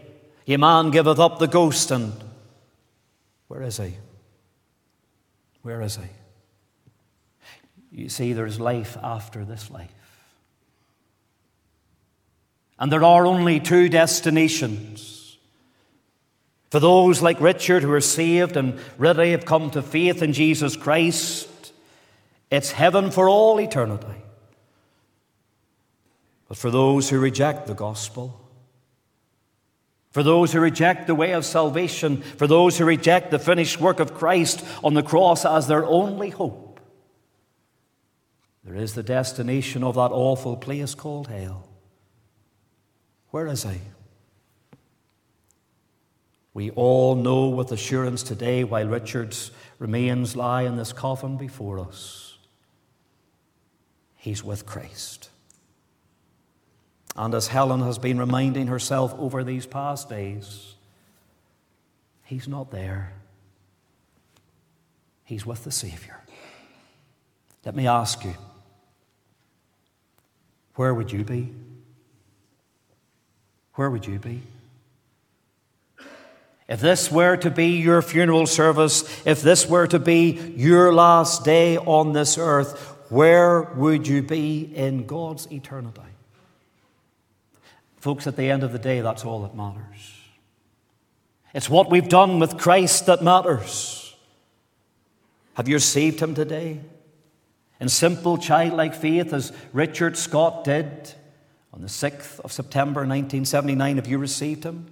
[0.45, 2.13] ye man giveth up the ghost, and
[3.47, 3.93] where is he?
[5.61, 6.09] Where is he?
[8.03, 9.89] You see, there's life after this life.
[12.77, 15.14] And there are only two destinations.
[16.75, 20.75] For those like Richard who are saved and ready have come to faith in Jesus
[20.75, 21.71] Christ,
[22.51, 24.21] it's heaven for all eternity.
[26.49, 28.37] But for those who reject the gospel,
[30.11, 34.01] for those who reject the way of salvation, for those who reject the finished work
[34.01, 36.81] of Christ on the cross as their only hope,
[38.65, 41.69] there is the destination of that awful place called hell.
[43.29, 43.79] Where is he?
[46.55, 52.39] We all know with assurance today while Richard's remains lie in this coffin before us.
[54.15, 55.29] He's with Christ.
[57.15, 60.73] And as Helen has been reminding herself over these past days,
[62.23, 63.13] he's not there.
[65.25, 66.19] He's with the Savior.
[67.63, 68.33] Let me ask you,
[70.73, 71.53] where would you be?
[73.75, 74.41] where would you be?
[76.67, 81.43] If this were to be your funeral service, if this were to be your last
[81.43, 86.01] day on this earth, where would you be in God's eternity?
[87.97, 90.13] Folks, at the end of the day, that's all that matters.
[91.53, 94.15] It's what we've done with Christ that matters.
[95.53, 96.81] Have you received Him today?
[97.79, 101.13] In simple childlike faith, as Richard Scott did,
[101.73, 104.87] on the 6th of September 1979, have you received him?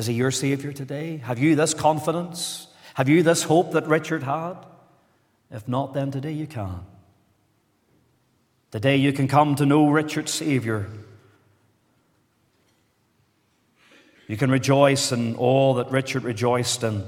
[0.00, 1.18] Is he your Savior today?
[1.18, 2.68] Have you this confidence?
[2.94, 4.54] Have you this hope that Richard had?
[5.50, 6.86] If not, then today you can.
[8.70, 10.88] Today you can come to know Richard's Savior.
[14.26, 17.04] You can rejoice in all that Richard rejoiced in,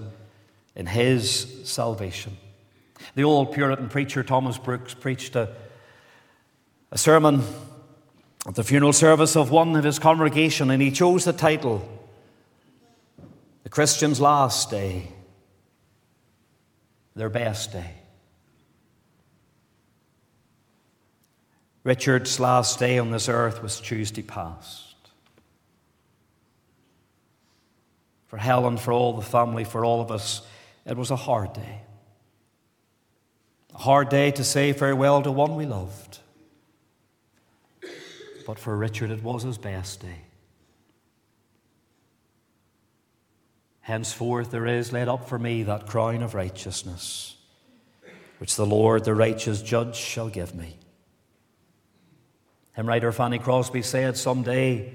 [0.76, 2.36] in his salvation.
[3.14, 5.48] The old Puritan preacher Thomas Brooks preached a,
[6.90, 7.42] a sermon
[8.46, 12.00] at the funeral service of one of his congregation, and he chose the title
[13.62, 15.08] The Christian's Last Day,
[17.14, 17.90] Their Best Day.
[21.84, 24.94] Richard's last day on this earth was Tuesday past.
[28.28, 30.42] For Helen, for all the family, for all of us,
[30.86, 31.80] it was a hard day.
[33.74, 36.18] A hard day to say farewell to one we loved.
[38.46, 40.22] But for Richard, it was his best day.
[43.82, 47.36] Henceforth, there is laid up for me that crown of righteousness,
[48.38, 50.78] which the Lord, the righteous judge, shall give me.
[52.74, 54.94] Hymn writer Fanny Crosby said, Someday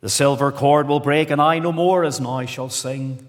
[0.00, 3.26] the silver cord will break, and I no more as now shall sing.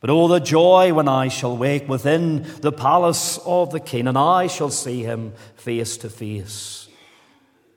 [0.00, 4.16] But oh, the joy when I shall wake within the palace of the King, and
[4.16, 6.88] I shall see him face to face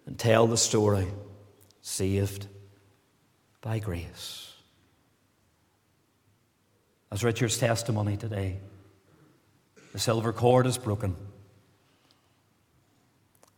[0.06, 1.08] and tell the story
[1.82, 2.46] saved
[3.62, 4.51] by grace.
[7.12, 8.58] As Richard's testimony today,
[9.92, 11.16] the silver cord is broken.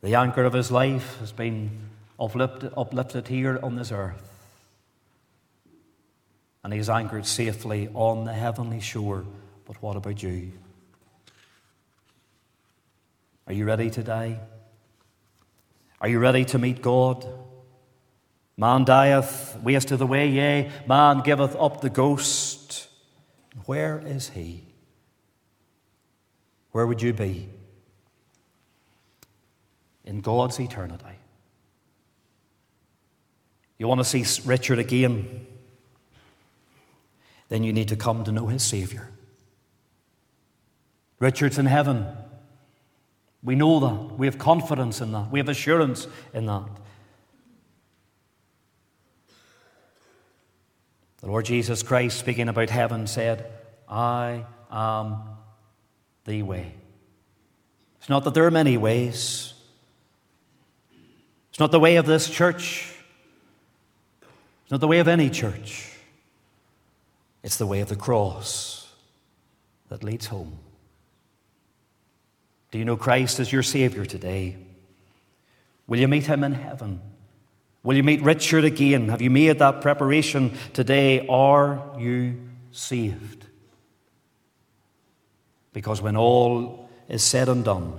[0.02, 1.70] The anchor of his life has been
[2.18, 4.30] uplifted, uplifted here on this earth.
[6.64, 9.24] And he's anchored safely on the heavenly shore.
[9.66, 10.50] But what about you?
[13.46, 14.40] Are you ready to die?
[16.00, 17.24] Are you ready to meet God?
[18.56, 22.63] Man dieth, wasteth away, yea, man giveth up the ghost.
[23.66, 24.64] Where is he?
[26.72, 27.48] Where would you be?
[30.04, 31.04] In God's eternity.
[33.78, 35.46] You want to see Richard again?
[37.48, 39.10] then you need to come to know his Savior.
[41.18, 42.06] Richard's in heaven.
[43.42, 44.18] We know that.
[44.18, 45.30] We have confidence in that.
[45.30, 46.64] We have assurance in that.
[51.24, 53.50] The Lord Jesus Christ, speaking about heaven, said,
[53.88, 55.22] I am
[56.26, 56.74] the way.
[57.98, 59.54] It's not that there are many ways.
[61.48, 62.94] It's not the way of this church.
[64.64, 65.90] It's not the way of any church.
[67.42, 68.86] It's the way of the cross
[69.88, 70.58] that leads home.
[72.70, 74.58] Do you know Christ as your Savior today?
[75.86, 77.00] Will you meet Him in heaven?
[77.84, 79.10] Will you meet Richard again?
[79.10, 81.26] Have you made that preparation today?
[81.28, 82.40] Are you
[82.72, 83.44] saved?
[85.74, 87.92] Because when all is said and done,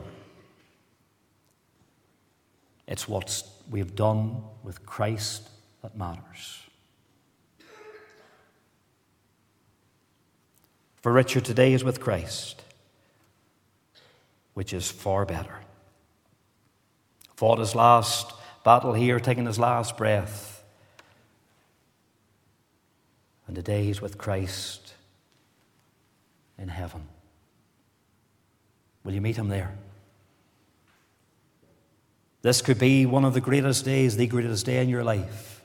[2.88, 5.48] it's what we've done with Christ
[5.84, 6.64] that matters.
[10.96, 12.64] For Richard today is with Christ,
[14.56, 15.60] which is far better.
[17.36, 18.32] Fought his last
[18.66, 20.64] battle here, taking his last breath.
[23.48, 24.94] And today he's with Christ
[26.58, 27.08] in heaven.
[29.04, 29.72] Will you meet him there?
[32.42, 35.64] This could be one of the greatest days, the greatest day in your life,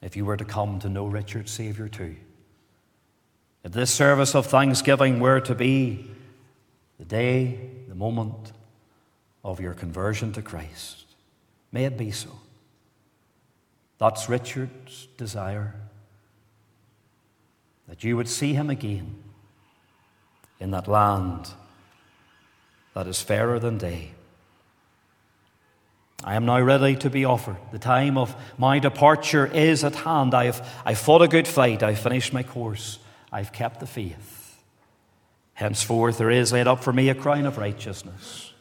[0.00, 2.16] if you were to come to know Richard Savior too.
[3.64, 6.10] If this service of thanksgiving were to be
[6.98, 8.52] the day, the moment
[9.44, 11.01] of your conversion to Christ,
[11.72, 12.30] may it be so.
[13.98, 15.74] That's Richard's desire,
[17.88, 19.16] that you would see him again
[20.60, 21.48] in that land
[22.94, 24.12] that is fairer than day.
[26.24, 27.56] I am now ready to be offered.
[27.72, 30.34] The time of my departure is at hand.
[30.34, 31.82] I have I fought a good fight.
[31.82, 32.98] I've finished my course.
[33.32, 34.62] I've kept the faith.
[35.54, 38.51] Henceforth, there is laid up for me a crown of righteousness,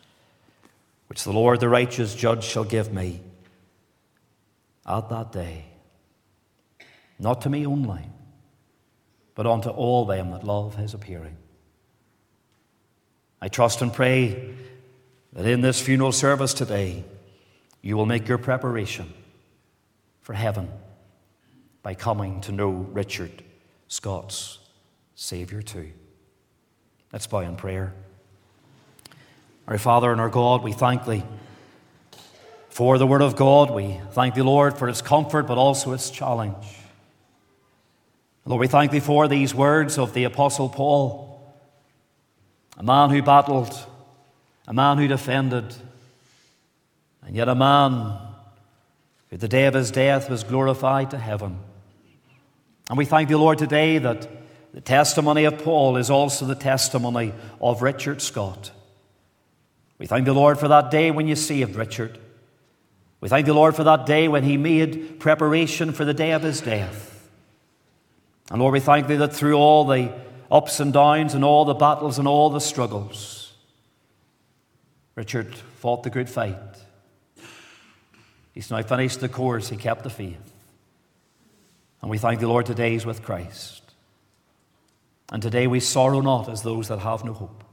[1.12, 3.20] which the Lord, the righteous judge, shall give me
[4.86, 5.66] at that day.
[7.20, 8.06] Not to me only,
[9.36, 11.36] but unto all them that love his appearing.
[13.42, 14.56] I trust and pray
[15.34, 17.04] that in this funeral service today,
[17.82, 19.14] you will make your preparation
[20.22, 20.70] for heaven
[21.84, 23.44] by coming to know Richard
[23.90, 24.60] Scott's
[25.16, 25.92] Savior too.
[27.12, 27.94] Let's bow in prayer.
[29.72, 31.24] Our Father and our God, we thank Thee
[32.68, 33.72] for the Word of God.
[33.72, 36.68] We thank Thee, Lord, for its comfort, but also its challenge.
[38.44, 41.42] Lord, we thank Thee for these words of the Apostle Paul,
[42.76, 43.74] a man who battled,
[44.68, 45.74] a man who defended,
[47.26, 48.18] and yet a man
[49.30, 51.58] who the day of his death was glorified to heaven.
[52.90, 54.28] And we thank the Lord today that
[54.74, 57.32] the testimony of Paul is also the testimony
[57.62, 58.72] of Richard Scott.
[60.02, 62.18] We thank the Lord for that day when you saved Richard.
[63.20, 66.42] We thank the Lord for that day when he made preparation for the day of
[66.42, 67.30] his death.
[68.50, 70.12] And Lord, we thank thee that through all the
[70.50, 73.54] ups and downs and all the battles and all the struggles,
[75.14, 76.58] Richard fought the good fight.
[78.56, 80.52] He's now finished the course, he kept the faith.
[82.02, 83.84] And we thank the Lord today he's with Christ.
[85.32, 87.64] And today we sorrow not as those that have no hope.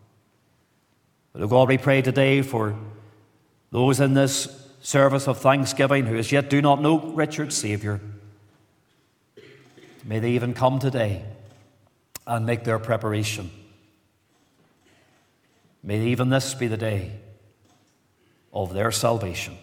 [1.38, 2.74] But, God, we pray today for
[3.70, 4.48] those in this
[4.80, 8.00] service of thanksgiving who as yet do not know Richard's Saviour.
[10.04, 11.24] May they even come today
[12.26, 13.52] and make their preparation.
[15.84, 17.12] May even this be the day
[18.52, 19.56] of their salvation.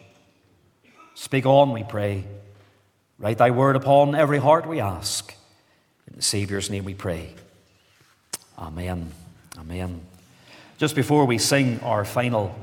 [1.13, 2.23] Speak on, we pray.
[3.19, 5.33] Write thy word upon every heart, we ask.
[6.07, 7.35] In the Saviour's name we pray.
[8.57, 9.11] Amen.
[9.57, 10.14] Amen.
[10.77, 12.53] Just before we sing our final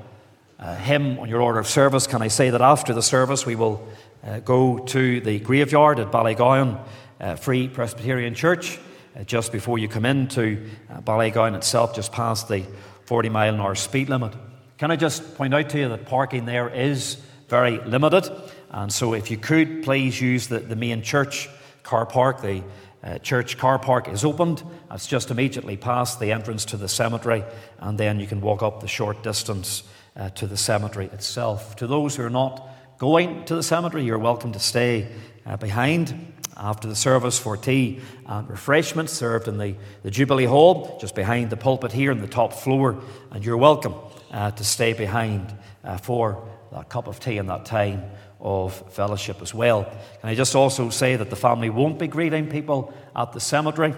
[0.59, 3.55] uh, hymn on your order of service, can I say that after the service we
[3.55, 3.89] will
[4.23, 6.79] uh, go to the graveyard at Ballygowan
[7.21, 8.79] uh, Free Presbyterian Church
[9.19, 12.67] uh, just before you come into uh, itself, just past the
[13.07, 14.35] 40 mile an hour speed limit.
[14.77, 17.17] Can I just point out to you that parking there is
[17.49, 18.31] very limited.
[18.71, 21.51] And so, if you could please use the, the main church
[21.83, 22.63] car park, the
[23.03, 24.63] uh, church car park is opened.
[24.91, 27.45] It's just immediately past the entrance to the cemetery,
[27.79, 29.83] and then you can walk up the short distance
[30.17, 31.77] uh, to the cemetery itself.
[31.77, 32.69] To those who are not
[32.99, 35.09] going to the cemetery, you're welcome to stay
[35.45, 40.99] uh, behind after the service for tea and refreshments served in the, the Jubilee Hall,
[41.01, 43.03] just behind the pulpit here on the top floor.
[43.31, 43.95] And you're welcome
[44.31, 45.53] uh, to stay behind
[45.83, 48.05] uh, for that cup of tea and that time
[48.43, 49.85] of fellowship as well.
[49.85, 53.95] Can I just also say that the family won't be greeting people at the cemetery?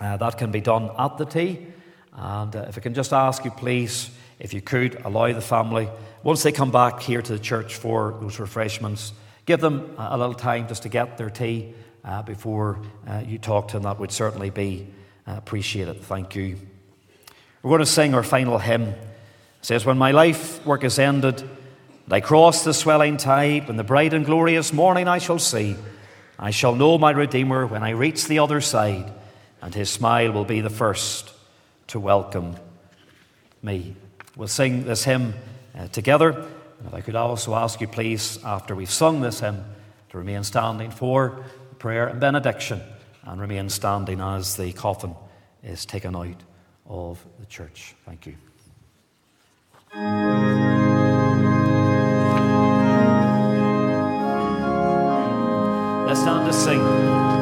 [0.00, 1.66] Uh, that can be done at the tea.
[2.12, 4.10] And uh, if I can just ask you, please,
[4.40, 5.88] if you could allow the family,
[6.24, 9.12] once they come back here to the church for those refreshments,
[9.46, 11.72] give them a little time just to get their tea
[12.04, 13.84] uh, before uh, you talk to them.
[13.84, 14.88] That would certainly be
[15.26, 16.02] uh, appreciated.
[16.02, 16.58] Thank you.
[17.62, 18.88] We're going to sing our final hymn.
[18.88, 18.96] It
[19.62, 21.48] says, When my life work is ended,
[22.04, 25.76] and I cross the swelling tide, when the bright and glorious morning I shall see,
[26.38, 29.12] I shall know my Redeemer when I reach the other side,
[29.60, 31.32] and his smile will be the first
[31.88, 32.56] to welcome
[33.62, 33.94] me.
[34.36, 35.34] We'll sing this hymn
[35.78, 36.30] uh, together.
[36.30, 39.64] And if I could also ask you, please, after we've sung this hymn,
[40.12, 41.42] to remain standing for
[41.78, 42.80] prayer and benediction
[43.24, 45.14] and remain standing as the coffin
[45.62, 46.42] is taken out
[46.86, 47.94] of the church.
[48.04, 48.36] Thank you.
[56.12, 57.41] Let's stand to sing.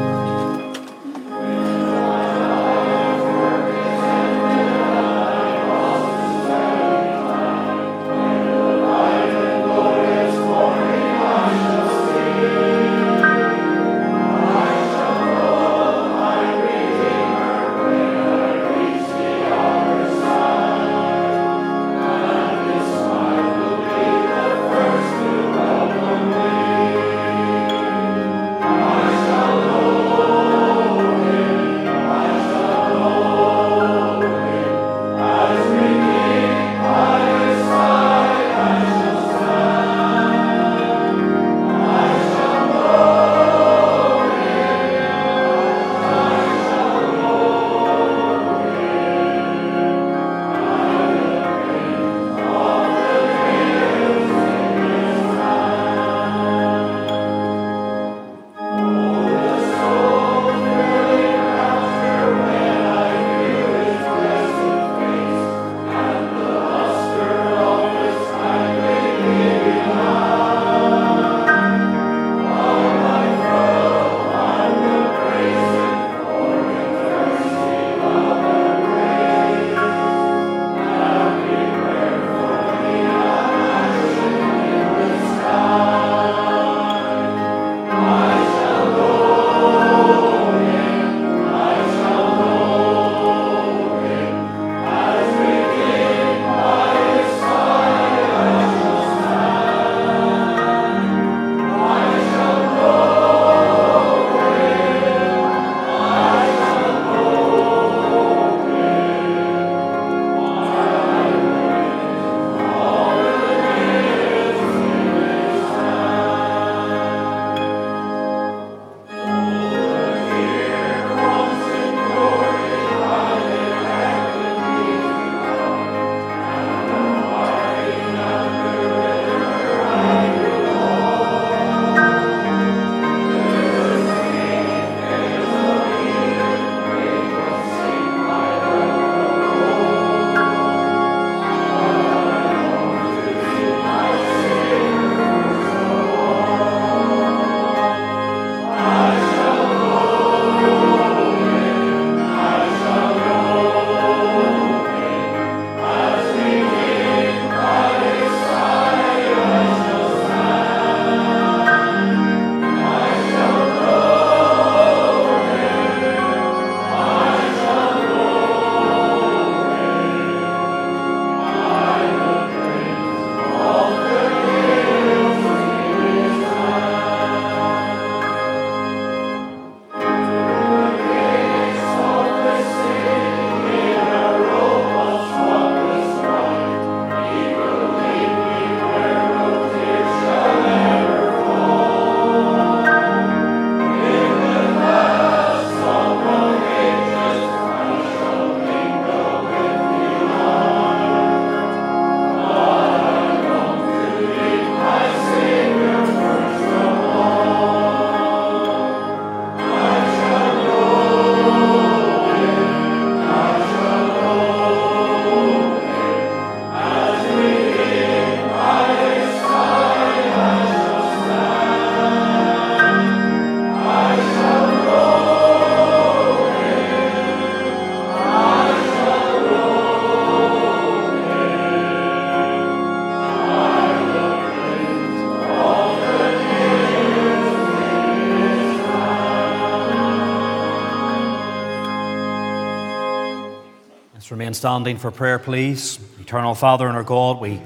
[244.51, 246.01] Remain standing for prayer, please.
[246.18, 247.62] Eternal Father and our God, we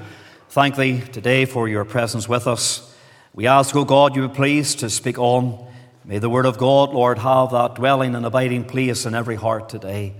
[0.49, 2.95] thank Thee today for your presence with us.
[3.33, 5.65] We ask, O God, you be pleased to speak on.
[6.03, 9.67] May the Word of God, Lord, have that dwelling and abiding place in every heart
[9.67, 10.13] today.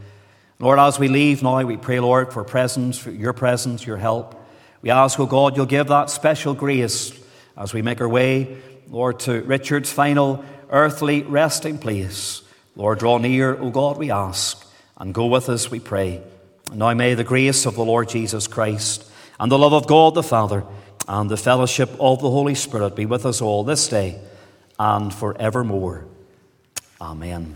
[0.58, 4.34] Lord, as we leave now, we pray, Lord, for presence, for your presence, your help.
[4.82, 7.14] We ask, O God, you'll give that special grace
[7.56, 8.58] as we make our way,
[8.90, 12.42] Lord, to Richard's final earthly resting place.
[12.76, 14.66] Lord, draw near, O God, we ask,
[14.98, 16.24] and go with us, we pray.
[16.74, 19.10] Now may the grace of the Lord Jesus Christ
[19.40, 20.64] and the love of God the Father
[21.08, 24.20] and the fellowship of the Holy Spirit be with us all this day
[24.80, 26.06] and forevermore.
[27.00, 27.56] Amen.